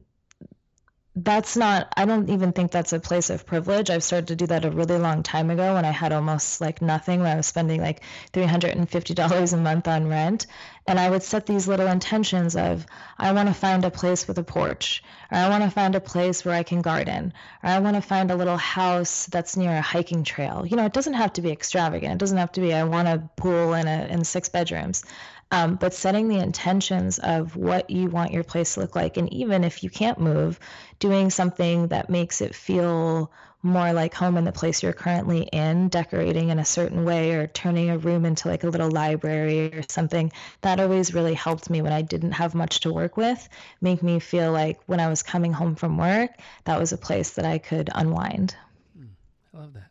that's 1.15 1.57
not 1.57 1.91
i 1.97 2.05
don't 2.05 2.29
even 2.29 2.51
think 2.53 2.71
that's 2.71 2.93
a 2.93 2.99
place 2.99 3.29
of 3.29 3.45
privilege. 3.45 3.89
I've 3.89 4.03
started 4.03 4.27
to 4.27 4.35
do 4.35 4.47
that 4.47 4.63
a 4.63 4.69
really 4.69 4.97
long 4.97 5.23
time 5.23 5.49
ago 5.49 5.73
when 5.73 5.83
i 5.83 5.91
had 5.91 6.11
almost 6.11 6.61
like 6.61 6.81
nothing 6.81 7.19
when 7.19 7.31
i 7.31 7.35
was 7.35 7.47
spending 7.47 7.81
like 7.81 8.01
$350 8.31 9.53
a 9.53 9.57
month 9.57 9.87
on 9.87 10.07
rent. 10.07 10.45
And 10.87 10.99
i 10.99 11.09
would 11.09 11.23
set 11.23 11.47
these 11.47 11.67
little 11.67 11.87
intentions 11.87 12.55
of 12.55 12.85
i 13.17 13.31
want 13.31 13.47
to 13.47 13.55
find 13.55 13.85
a 13.85 13.91
place 13.91 14.27
with 14.27 14.37
a 14.37 14.43
porch 14.43 15.03
or 15.31 15.37
i 15.39 15.49
want 15.49 15.63
to 15.63 15.71
find 15.71 15.95
a 15.95 15.99
place 15.99 16.45
where 16.45 16.55
i 16.55 16.63
can 16.63 16.81
garden 16.81 17.33
or 17.63 17.69
i 17.71 17.79
want 17.79 17.95
to 17.95 18.01
find 18.01 18.29
a 18.29 18.35
little 18.35 18.57
house 18.57 19.25
that's 19.25 19.57
near 19.57 19.71
a 19.71 19.81
hiking 19.81 20.23
trail. 20.23 20.63
You 20.65 20.77
know 20.77 20.85
it 20.85 20.93
doesn't 20.93 21.13
have 21.13 21.33
to 21.33 21.41
be 21.41 21.51
extravagant. 21.51 22.13
It 22.13 22.19
doesn't 22.19 22.37
have 22.37 22.51
to 22.53 22.61
be 22.61 22.73
i 22.73 22.83
want 22.83 23.07
a 23.07 23.29
pool 23.35 23.73
and 23.73 23.89
a 23.89 24.13
and 24.13 24.25
six 24.25 24.47
bedrooms 24.47 25.03
um, 25.51 25.75
but 25.75 25.93
setting 25.93 26.27
the 26.27 26.39
intentions 26.39 27.19
of 27.19 27.55
what 27.55 27.89
you 27.89 28.09
want 28.09 28.33
your 28.33 28.43
place 28.43 28.75
to 28.75 28.81
look 28.81 28.95
like. 28.95 29.17
And 29.17 29.31
even 29.33 29.63
if 29.63 29.83
you 29.83 29.89
can't 29.89 30.19
move, 30.19 30.59
doing 30.99 31.29
something 31.29 31.87
that 31.87 32.09
makes 32.09 32.41
it 32.41 32.53
feel 32.53 33.31
more 33.61 33.91
like 33.91 34.13
home 34.13 34.37
in 34.37 34.45
the 34.45 34.51
place 34.51 34.81
you're 34.81 34.93
currently 34.93 35.41
in, 35.51 35.89
decorating 35.89 36.49
in 36.49 36.59
a 36.59 36.65
certain 36.65 37.03
way 37.03 37.33
or 37.33 37.47
turning 37.47 37.89
a 37.89 37.97
room 37.97 38.25
into 38.25 38.47
like 38.47 38.63
a 38.63 38.69
little 38.69 38.89
library 38.89 39.73
or 39.73 39.81
something. 39.89 40.31
That 40.61 40.79
always 40.79 41.13
really 41.13 41.33
helped 41.33 41.69
me 41.69 41.81
when 41.81 41.91
I 41.91 42.01
didn't 42.01 42.33
have 42.33 42.55
much 42.55 42.81
to 42.81 42.93
work 42.93 43.17
with, 43.17 43.49
make 43.81 44.01
me 44.01 44.19
feel 44.19 44.51
like 44.51 44.79
when 44.85 44.99
I 44.99 45.09
was 45.09 45.23
coming 45.23 45.51
home 45.51 45.75
from 45.75 45.97
work, 45.97 46.31
that 46.65 46.79
was 46.79 46.93
a 46.93 46.97
place 46.97 47.31
that 47.31 47.45
I 47.45 47.57
could 47.57 47.89
unwind. 47.93 48.55
Mm, 48.97 49.09
I 49.53 49.57
love 49.57 49.73
that. 49.73 49.89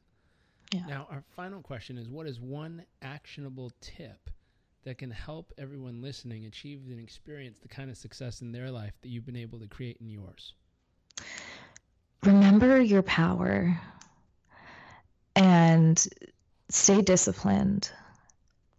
Yeah. 0.73 0.87
Now, 0.87 1.07
our 1.11 1.25
final 1.35 1.61
question 1.61 1.99
is 1.99 2.09
what 2.09 2.27
is 2.27 2.41
one 2.41 2.85
actionable 3.03 3.73
tip 3.81 4.31
that 4.85 4.99
can 4.99 5.11
help 5.11 5.53
everyone 5.59 6.03
listening 6.03 6.47
achieve 6.47 6.83
and 6.89 7.01
experience 7.01 7.59
the 7.59 7.69
kind 7.69 7.91
of 7.91 7.97
success 7.97 8.41
in 8.41 8.53
their 8.53 8.71
life 8.71 8.93
that 9.03 9.09
you've 9.09 9.27
been 9.27 9.37
able 9.37 9.59
to 9.59 9.67
create 9.67 9.99
in 10.01 10.09
yours? 10.09 10.55
Remember 12.25 12.81
your 12.81 13.03
power 13.03 13.81
and 15.37 16.07
stay 16.69 17.03
disciplined 17.03 17.91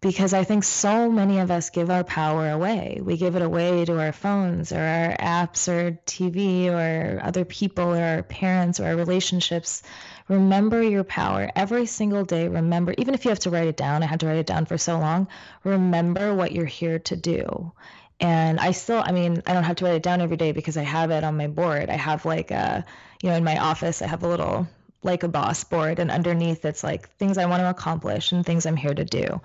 because 0.00 0.32
I 0.32 0.44
think 0.44 0.64
so 0.64 1.10
many 1.10 1.38
of 1.38 1.50
us 1.50 1.70
give 1.70 1.90
our 1.90 2.04
power 2.04 2.50
away. 2.50 3.00
We 3.02 3.16
give 3.16 3.36
it 3.36 3.42
away 3.42 3.84
to 3.84 4.00
our 4.00 4.12
phones 4.12 4.72
or 4.72 4.80
our 4.80 5.16
apps 5.16 5.68
or 5.68 5.98
TV 6.06 6.68
or 6.68 7.20
other 7.22 7.44
people 7.44 7.94
or 7.94 8.02
our 8.02 8.22
parents 8.22 8.80
or 8.80 8.86
our 8.86 8.96
relationships 8.96 9.82
Remember 10.30 10.80
your 10.80 11.02
power 11.02 11.50
every 11.56 11.86
single 11.86 12.24
day. 12.24 12.46
Remember, 12.46 12.94
even 12.96 13.14
if 13.14 13.24
you 13.24 13.30
have 13.30 13.40
to 13.40 13.50
write 13.50 13.66
it 13.66 13.76
down, 13.76 14.04
I 14.04 14.06
had 14.06 14.20
to 14.20 14.28
write 14.28 14.38
it 14.38 14.46
down 14.46 14.64
for 14.64 14.78
so 14.78 14.96
long. 14.96 15.26
Remember 15.64 16.32
what 16.32 16.52
you're 16.52 16.66
here 16.66 17.00
to 17.00 17.16
do. 17.16 17.72
And 18.20 18.60
I 18.60 18.70
still, 18.70 19.02
I 19.04 19.10
mean, 19.10 19.42
I 19.44 19.54
don't 19.54 19.64
have 19.64 19.74
to 19.76 19.86
write 19.86 19.96
it 19.96 20.04
down 20.04 20.20
every 20.20 20.36
day 20.36 20.52
because 20.52 20.76
I 20.76 20.84
have 20.84 21.10
it 21.10 21.24
on 21.24 21.36
my 21.36 21.48
board. 21.48 21.90
I 21.90 21.96
have 21.96 22.24
like 22.24 22.52
a, 22.52 22.84
you 23.20 23.30
know, 23.30 23.34
in 23.34 23.42
my 23.42 23.58
office, 23.58 24.02
I 24.02 24.06
have 24.06 24.22
a 24.22 24.28
little 24.28 24.68
like 25.02 25.24
a 25.24 25.28
boss 25.28 25.64
board, 25.64 25.98
and 25.98 26.12
underneath 26.12 26.64
it's 26.64 26.84
like 26.84 27.08
things 27.16 27.36
I 27.36 27.46
want 27.46 27.62
to 27.62 27.70
accomplish 27.70 28.30
and 28.30 28.46
things 28.46 28.66
I'm 28.66 28.76
here 28.76 28.94
to 28.94 29.04
do. 29.04 29.40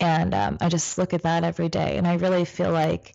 And 0.00 0.32
um, 0.32 0.56
I 0.62 0.70
just 0.70 0.96
look 0.96 1.12
at 1.12 1.24
that 1.24 1.44
every 1.44 1.68
day, 1.68 1.98
and 1.98 2.06
I 2.06 2.14
really 2.14 2.46
feel 2.46 2.72
like 2.72 3.14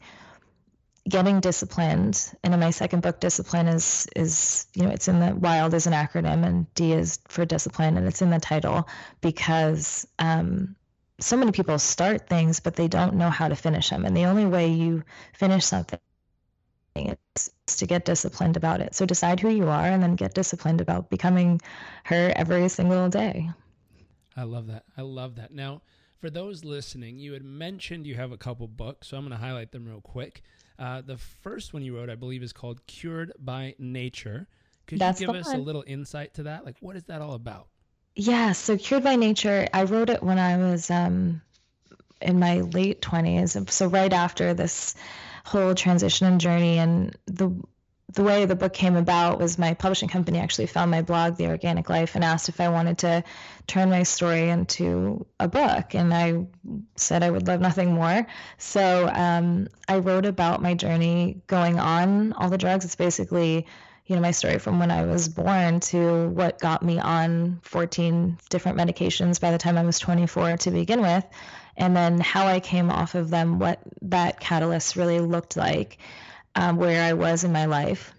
getting 1.07 1.39
disciplined. 1.39 2.33
And 2.43 2.53
in 2.53 2.59
my 2.59 2.71
second 2.71 3.01
book, 3.01 3.19
discipline 3.19 3.67
is 3.67 4.07
is 4.15 4.67
you 4.73 4.83
know 4.83 4.89
it's 4.89 5.07
in 5.07 5.19
the 5.19 5.35
wild 5.35 5.73
is 5.73 5.87
an 5.87 5.93
acronym, 5.93 6.45
and 6.45 6.73
D 6.73 6.93
is 6.93 7.19
for 7.27 7.45
discipline, 7.45 7.97
and 7.97 8.07
it's 8.07 8.21
in 8.21 8.29
the 8.29 8.39
title 8.39 8.87
because 9.21 10.07
um, 10.19 10.75
so 11.19 11.37
many 11.37 11.51
people 11.51 11.79
start 11.79 12.27
things, 12.27 12.59
but 12.59 12.75
they 12.75 12.87
don't 12.87 13.15
know 13.15 13.29
how 13.29 13.47
to 13.47 13.55
finish 13.55 13.89
them. 13.89 14.05
And 14.05 14.15
the 14.15 14.25
only 14.25 14.45
way 14.45 14.67
you 14.67 15.03
finish 15.33 15.65
something 15.65 15.99
is 16.95 17.51
to 17.77 17.85
get 17.85 18.05
disciplined 18.05 18.57
about 18.57 18.81
it. 18.81 18.95
So 18.95 19.05
decide 19.05 19.39
who 19.39 19.49
you 19.49 19.67
are 19.67 19.85
and 19.85 20.01
then 20.01 20.15
get 20.15 20.33
disciplined 20.33 20.81
about 20.81 21.09
becoming 21.09 21.61
her 22.05 22.33
every 22.35 22.69
single 22.69 23.09
day. 23.09 23.49
I 24.35 24.43
love 24.43 24.67
that. 24.67 24.83
I 24.95 25.01
love 25.01 25.35
that. 25.35 25.51
Now, 25.51 25.81
for 26.19 26.29
those 26.29 26.63
listening, 26.63 27.19
you 27.19 27.33
had 27.33 27.43
mentioned 27.43 28.07
you 28.07 28.15
have 28.15 28.31
a 28.31 28.37
couple 28.37 28.67
books, 28.67 29.09
so 29.09 29.17
I'm 29.17 29.27
going 29.27 29.39
to 29.39 29.45
highlight 29.45 29.71
them 29.71 29.85
real 29.85 30.01
quick. 30.01 30.43
Uh, 30.79 31.01
the 31.01 31.17
first 31.17 31.73
one 31.73 31.81
you 31.81 31.95
wrote, 31.95 32.09
I 32.09 32.15
believe, 32.15 32.43
is 32.43 32.53
called 32.53 32.85
Cured 32.85 33.33
by 33.39 33.75
Nature. 33.79 34.47
Could 34.85 34.99
That's 34.99 35.19
you 35.19 35.27
give 35.27 35.35
us 35.35 35.47
one. 35.47 35.55
a 35.57 35.59
little 35.59 35.83
insight 35.85 36.35
to 36.35 36.43
that? 36.43 36.65
Like, 36.65 36.77
what 36.79 36.95
is 36.95 37.03
that 37.05 37.21
all 37.21 37.33
about? 37.33 37.67
Yeah, 38.15 38.51
so 38.53 38.77
Cured 38.77 39.03
by 39.03 39.15
Nature, 39.15 39.67
I 39.73 39.83
wrote 39.83 40.09
it 40.09 40.23
when 40.23 40.39
I 40.39 40.57
was 40.57 40.89
um, 40.89 41.41
in 42.21 42.39
my 42.39 42.61
late 42.61 43.01
20s. 43.01 43.69
So, 43.69 43.87
right 43.87 44.13
after 44.13 44.53
this 44.53 44.95
whole 45.45 45.75
transition 45.75 46.27
and 46.27 46.41
journey 46.41 46.77
and 46.77 47.15
the 47.25 47.49
the 48.13 48.23
way 48.23 48.45
the 48.45 48.55
book 48.55 48.73
came 48.73 48.95
about 48.95 49.39
was 49.39 49.57
my 49.57 49.73
publishing 49.73 50.07
company 50.07 50.39
actually 50.39 50.67
found 50.67 50.89
my 50.89 51.01
blog 51.01 51.35
the 51.35 51.47
organic 51.47 51.89
life 51.89 52.15
and 52.15 52.23
asked 52.23 52.47
if 52.47 52.61
i 52.61 52.69
wanted 52.69 52.97
to 52.97 53.23
turn 53.67 53.89
my 53.89 54.03
story 54.03 54.49
into 54.49 55.25
a 55.39 55.47
book. 55.47 55.93
And 55.93 56.13
i 56.13 56.45
said 56.95 57.23
i 57.23 57.29
would 57.29 57.47
love 57.47 57.59
nothing 57.59 57.93
more. 57.93 58.25
So 58.57 59.09
um, 59.13 59.67
i 59.87 59.97
wrote 59.97 60.25
about 60.25 60.61
my 60.61 60.73
journey 60.73 61.41
going 61.47 61.79
on 61.79 62.33
all 62.33 62.49
the 62.49 62.57
drugs. 62.57 62.85
It's 62.85 62.95
basically 62.95 63.67
you 64.05 64.15
know 64.15 64.21
my 64.21 64.31
story 64.31 64.57
from 64.57 64.79
when 64.79 64.89
i 64.89 65.05
was 65.05 65.27
born 65.27 65.81
to 65.81 66.29
what 66.29 66.61
got 66.61 66.81
me 66.81 66.97
on 66.97 67.59
14 67.63 68.37
different 68.49 68.77
medications 68.77 69.41
by 69.41 69.51
the 69.51 69.57
time 69.57 69.77
i 69.77 69.83
was 69.83 69.99
24 69.99 70.55
to 70.55 70.71
begin 70.71 71.01
with 71.01 71.25
and 71.77 71.95
then 71.95 72.19
how 72.19 72.47
I 72.47 72.59
came 72.59 72.89
off 72.89 73.15
of 73.15 73.29
them, 73.29 73.59
what 73.59 73.79
that 74.01 74.39
catalyst 74.39 74.95
really 74.95 75.19
looked 75.19 75.55
like, 75.55 75.99
um, 76.57 76.77
where 76.77 77.03
I 77.03 77.13
was 77.13 77.43
in 77.43 77.53
my 77.53 77.65
life. 77.65 78.11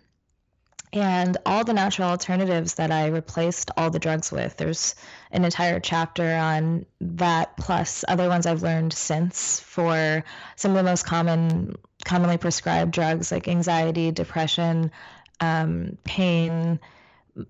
And 0.92 1.36
all 1.44 1.64
the 1.64 1.74
natural 1.74 2.08
alternatives 2.08 2.74
that 2.74 2.90
I 2.90 3.08
replaced 3.08 3.70
all 3.76 3.90
the 3.90 3.98
drugs 3.98 4.32
with. 4.32 4.56
There's 4.56 4.94
an 5.30 5.44
entire 5.44 5.80
chapter 5.80 6.34
on 6.34 6.86
that, 7.02 7.58
plus 7.58 8.06
other 8.08 8.28
ones 8.28 8.46
I've 8.46 8.62
learned 8.62 8.94
since 8.94 9.60
for 9.60 10.24
some 10.56 10.70
of 10.70 10.76
the 10.78 10.82
most 10.84 11.04
common, 11.04 11.76
commonly 12.04 12.38
prescribed 12.38 12.92
drugs 12.92 13.30
like 13.30 13.48
anxiety, 13.48 14.12
depression, 14.12 14.92
um, 15.40 15.98
pain, 16.04 16.80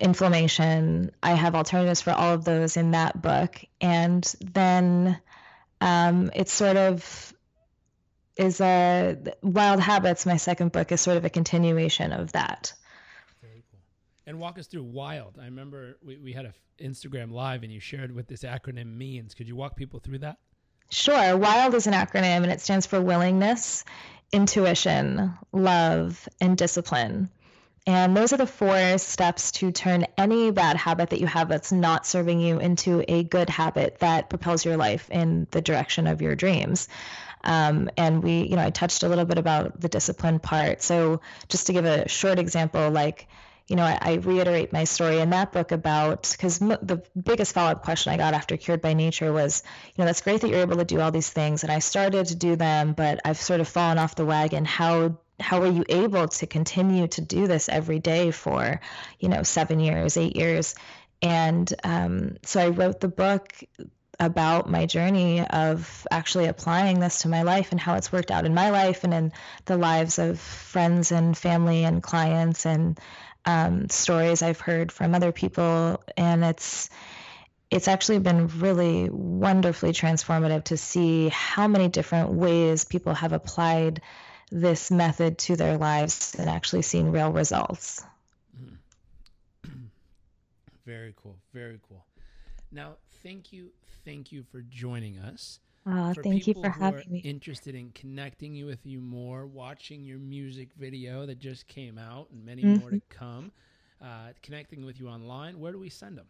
inflammation. 0.00 1.12
I 1.22 1.34
have 1.34 1.54
alternatives 1.54 2.00
for 2.00 2.12
all 2.12 2.32
of 2.34 2.44
those 2.44 2.76
in 2.76 2.90
that 2.92 3.22
book. 3.22 3.62
And 3.80 4.24
then 4.40 5.20
um, 5.80 6.32
it's 6.34 6.52
sort 6.52 6.76
of 6.76 7.32
is 8.38 8.60
a 8.60 9.16
Wild 9.42 9.80
Habits. 9.80 10.24
My 10.24 10.36
second 10.36 10.72
book 10.72 10.92
is 10.92 11.00
sort 11.00 11.16
of 11.16 11.24
a 11.24 11.30
continuation 11.30 12.12
of 12.12 12.32
that. 12.32 12.72
Very 13.42 13.64
cool. 13.70 13.80
And 14.26 14.38
walk 14.38 14.58
us 14.58 14.68
through 14.68 14.84
Wild. 14.84 15.38
I 15.40 15.44
remember 15.44 15.98
we, 16.02 16.16
we 16.16 16.32
had 16.32 16.46
an 16.46 16.54
Instagram 16.80 17.32
live 17.32 17.64
and 17.64 17.72
you 17.72 17.80
shared 17.80 18.14
what 18.14 18.28
this 18.28 18.44
acronym 18.44 18.96
means. 18.96 19.34
Could 19.34 19.48
you 19.48 19.56
walk 19.56 19.76
people 19.76 20.00
through 20.00 20.20
that? 20.20 20.38
Sure. 20.90 21.36
WILD 21.36 21.74
is 21.74 21.86
an 21.86 21.92
acronym 21.92 22.42
and 22.42 22.50
it 22.50 22.60
stands 22.60 22.86
for 22.86 23.02
willingness, 23.02 23.84
intuition, 24.32 25.36
love, 25.52 26.26
and 26.40 26.56
discipline. 26.56 27.28
And 27.86 28.16
those 28.16 28.32
are 28.32 28.36
the 28.36 28.46
four 28.46 28.98
steps 28.98 29.50
to 29.52 29.72
turn 29.72 30.06
any 30.18 30.50
bad 30.50 30.76
habit 30.76 31.10
that 31.10 31.20
you 31.20 31.26
have 31.26 31.48
that's 31.48 31.72
not 31.72 32.06
serving 32.06 32.38
you 32.38 32.58
into 32.58 33.02
a 33.08 33.24
good 33.24 33.48
habit 33.48 33.98
that 34.00 34.28
propels 34.28 34.64
your 34.64 34.76
life 34.76 35.08
in 35.10 35.46
the 35.50 35.62
direction 35.62 36.06
of 36.06 36.20
your 36.20 36.36
dreams. 36.36 36.88
Um, 37.44 37.90
and 37.96 38.22
we, 38.22 38.42
you 38.42 38.56
know, 38.56 38.62
I 38.62 38.70
touched 38.70 39.02
a 39.02 39.08
little 39.08 39.24
bit 39.24 39.38
about 39.38 39.80
the 39.80 39.88
discipline 39.88 40.38
part. 40.38 40.82
So 40.82 41.20
just 41.48 41.66
to 41.68 41.72
give 41.72 41.84
a 41.84 42.08
short 42.08 42.38
example, 42.38 42.90
like, 42.90 43.28
you 43.68 43.76
know, 43.76 43.84
I, 43.84 43.98
I 44.00 44.14
reiterate 44.14 44.72
my 44.72 44.84
story 44.84 45.18
in 45.18 45.30
that 45.30 45.52
book 45.52 45.72
about 45.72 46.30
because 46.32 46.62
m- 46.62 46.78
the 46.82 47.02
biggest 47.20 47.52
follow 47.52 47.70
up 47.70 47.82
question 47.82 48.12
I 48.12 48.16
got 48.16 48.34
after 48.34 48.56
Cured 48.56 48.80
by 48.80 48.94
Nature 48.94 49.32
was, 49.32 49.62
you 49.86 50.02
know, 50.02 50.06
that's 50.06 50.22
great 50.22 50.40
that 50.40 50.48
you're 50.48 50.60
able 50.60 50.78
to 50.78 50.84
do 50.84 51.00
all 51.00 51.10
these 51.10 51.28
things, 51.28 51.62
and 51.64 51.72
I 51.72 51.80
started 51.80 52.26
to 52.26 52.34
do 52.34 52.56
them, 52.56 52.94
but 52.94 53.20
I've 53.26 53.36
sort 53.36 53.60
of 53.60 53.68
fallen 53.68 53.98
off 53.98 54.14
the 54.14 54.24
wagon. 54.24 54.64
How 54.64 55.18
how 55.40 55.62
are 55.62 55.70
you 55.70 55.84
able 55.88 56.26
to 56.26 56.46
continue 56.46 57.06
to 57.06 57.20
do 57.20 57.46
this 57.46 57.68
every 57.68 58.00
day 58.00 58.30
for 58.30 58.80
you 59.20 59.28
know 59.28 59.42
seven 59.42 59.78
years 59.80 60.16
eight 60.16 60.36
years 60.36 60.74
and 61.22 61.72
um, 61.84 62.36
so 62.42 62.60
i 62.60 62.68
wrote 62.68 63.00
the 63.00 63.08
book 63.08 63.52
about 64.20 64.68
my 64.68 64.86
journey 64.86 65.46
of 65.46 66.06
actually 66.10 66.46
applying 66.46 66.98
this 66.98 67.22
to 67.22 67.28
my 67.28 67.42
life 67.42 67.70
and 67.70 67.80
how 67.80 67.94
it's 67.94 68.12
worked 68.12 68.30
out 68.30 68.44
in 68.44 68.54
my 68.54 68.70
life 68.70 69.04
and 69.04 69.14
in 69.14 69.32
the 69.66 69.76
lives 69.76 70.18
of 70.18 70.40
friends 70.40 71.12
and 71.12 71.38
family 71.38 71.84
and 71.84 72.02
clients 72.02 72.66
and 72.66 72.98
um, 73.44 73.88
stories 73.88 74.42
i've 74.42 74.60
heard 74.60 74.90
from 74.90 75.14
other 75.14 75.30
people 75.30 76.02
and 76.16 76.44
it's 76.44 76.90
it's 77.70 77.88
actually 77.88 78.18
been 78.18 78.48
really 78.58 79.08
wonderfully 79.10 79.92
transformative 79.92 80.64
to 80.64 80.76
see 80.76 81.28
how 81.28 81.68
many 81.68 81.88
different 81.88 82.30
ways 82.30 82.84
people 82.84 83.14
have 83.14 83.32
applied 83.32 84.00
this 84.50 84.90
method 84.90 85.38
to 85.38 85.56
their 85.56 85.76
lives 85.76 86.34
and 86.38 86.48
actually 86.48 86.82
seeing 86.82 87.12
real 87.12 87.30
results. 87.30 88.02
Very 90.86 91.14
cool. 91.22 91.36
Very 91.52 91.78
cool. 91.88 92.02
Now, 92.72 92.96
thank 93.22 93.52
you, 93.52 93.70
thank 94.08 94.32
you 94.32 94.42
for 94.50 94.62
joining 94.62 95.18
us. 95.18 95.60
Uh, 95.86 96.14
for 96.14 96.22
thank 96.22 96.46
you 96.46 96.54
for 96.54 96.70
having 96.70 97.10
me. 97.10 97.18
Interested 97.20 97.74
in 97.74 97.90
connecting 97.90 98.54
you 98.54 98.66
with 98.66 98.84
you 98.84 99.00
more, 99.00 99.46
watching 99.46 100.04
your 100.04 100.18
music 100.18 100.68
video 100.78 101.26
that 101.26 101.38
just 101.38 101.66
came 101.68 101.98
out, 101.98 102.28
and 102.32 102.44
many 102.44 102.62
mm-hmm. 102.62 102.80
more 102.80 102.90
to 102.90 103.00
come. 103.10 103.52
Uh, 104.02 104.28
connecting 104.42 104.84
with 104.84 105.00
you 105.00 105.08
online. 105.08 105.60
Where 105.60 105.72
do 105.72 105.78
we 105.78 105.90
send 105.90 106.16
them? 106.16 106.26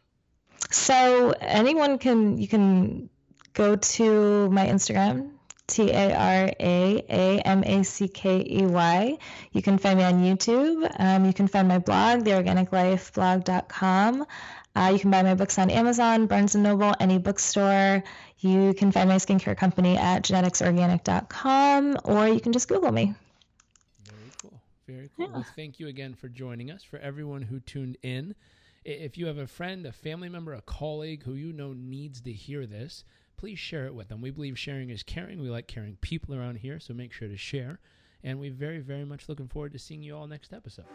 So 0.70 1.34
anyone 1.40 1.98
can 1.98 2.38
you 2.38 2.48
can 2.48 3.10
go 3.52 3.76
to 3.76 4.50
my 4.50 4.66
Instagram, 4.66 5.32
T 5.68 5.90
A 5.90 6.14
R 6.14 6.50
A 6.58 7.04
A 7.08 7.38
M 7.40 7.62
A 7.64 7.84
C 7.84 8.08
K 8.08 8.44
E 8.48 8.66
Y. 8.66 9.18
You 9.52 9.62
can 9.62 9.78
find 9.78 9.98
me 9.98 10.04
on 10.04 10.24
YouTube. 10.24 10.90
Um, 10.98 11.24
you 11.24 11.32
can 11.32 11.46
find 11.46 11.68
my 11.68 11.78
blog, 11.78 12.24
theorganiclifeblog.com. 12.24 14.26
Uh, 14.78 14.90
you 14.90 14.98
can 15.00 15.10
buy 15.10 15.24
my 15.24 15.34
books 15.34 15.58
on 15.58 15.70
Amazon, 15.70 16.28
Barnes 16.28 16.54
& 16.54 16.56
Noble, 16.56 16.94
any 17.00 17.18
bookstore. 17.18 18.04
You 18.38 18.72
can 18.74 18.92
find 18.92 19.08
my 19.08 19.16
skincare 19.16 19.56
company 19.56 19.96
at 19.96 20.22
geneticsorganic.com, 20.22 21.98
or 22.04 22.28
you 22.28 22.38
can 22.38 22.52
just 22.52 22.68
Google 22.68 22.92
me. 22.92 23.12
Very 24.04 24.30
cool. 24.40 24.60
Very 24.86 25.10
cool. 25.16 25.26
Yeah. 25.26 25.32
Well, 25.32 25.46
thank 25.56 25.80
you 25.80 25.88
again 25.88 26.14
for 26.14 26.28
joining 26.28 26.70
us. 26.70 26.84
For 26.84 26.96
everyone 27.00 27.42
who 27.42 27.58
tuned 27.58 27.96
in, 28.04 28.36
if 28.84 29.18
you 29.18 29.26
have 29.26 29.38
a 29.38 29.48
friend, 29.48 29.84
a 29.84 29.90
family 29.90 30.28
member, 30.28 30.54
a 30.54 30.62
colleague 30.62 31.24
who 31.24 31.32
you 31.32 31.52
know 31.52 31.72
needs 31.72 32.20
to 32.20 32.32
hear 32.32 32.64
this, 32.64 33.02
please 33.36 33.58
share 33.58 33.86
it 33.86 33.94
with 33.96 34.06
them. 34.06 34.20
We 34.20 34.30
believe 34.30 34.56
sharing 34.56 34.90
is 34.90 35.02
caring. 35.02 35.40
We 35.40 35.50
like 35.50 35.66
caring 35.66 35.96
people 35.96 36.36
around 36.36 36.58
here, 36.58 36.78
so 36.78 36.94
make 36.94 37.12
sure 37.12 37.26
to 37.26 37.36
share. 37.36 37.80
And 38.22 38.38
we're 38.38 38.52
very, 38.52 38.78
very 38.78 39.04
much 39.04 39.28
looking 39.28 39.48
forward 39.48 39.72
to 39.72 39.78
seeing 39.80 40.04
you 40.04 40.16
all 40.16 40.28
next 40.28 40.52
episode. 40.52 40.86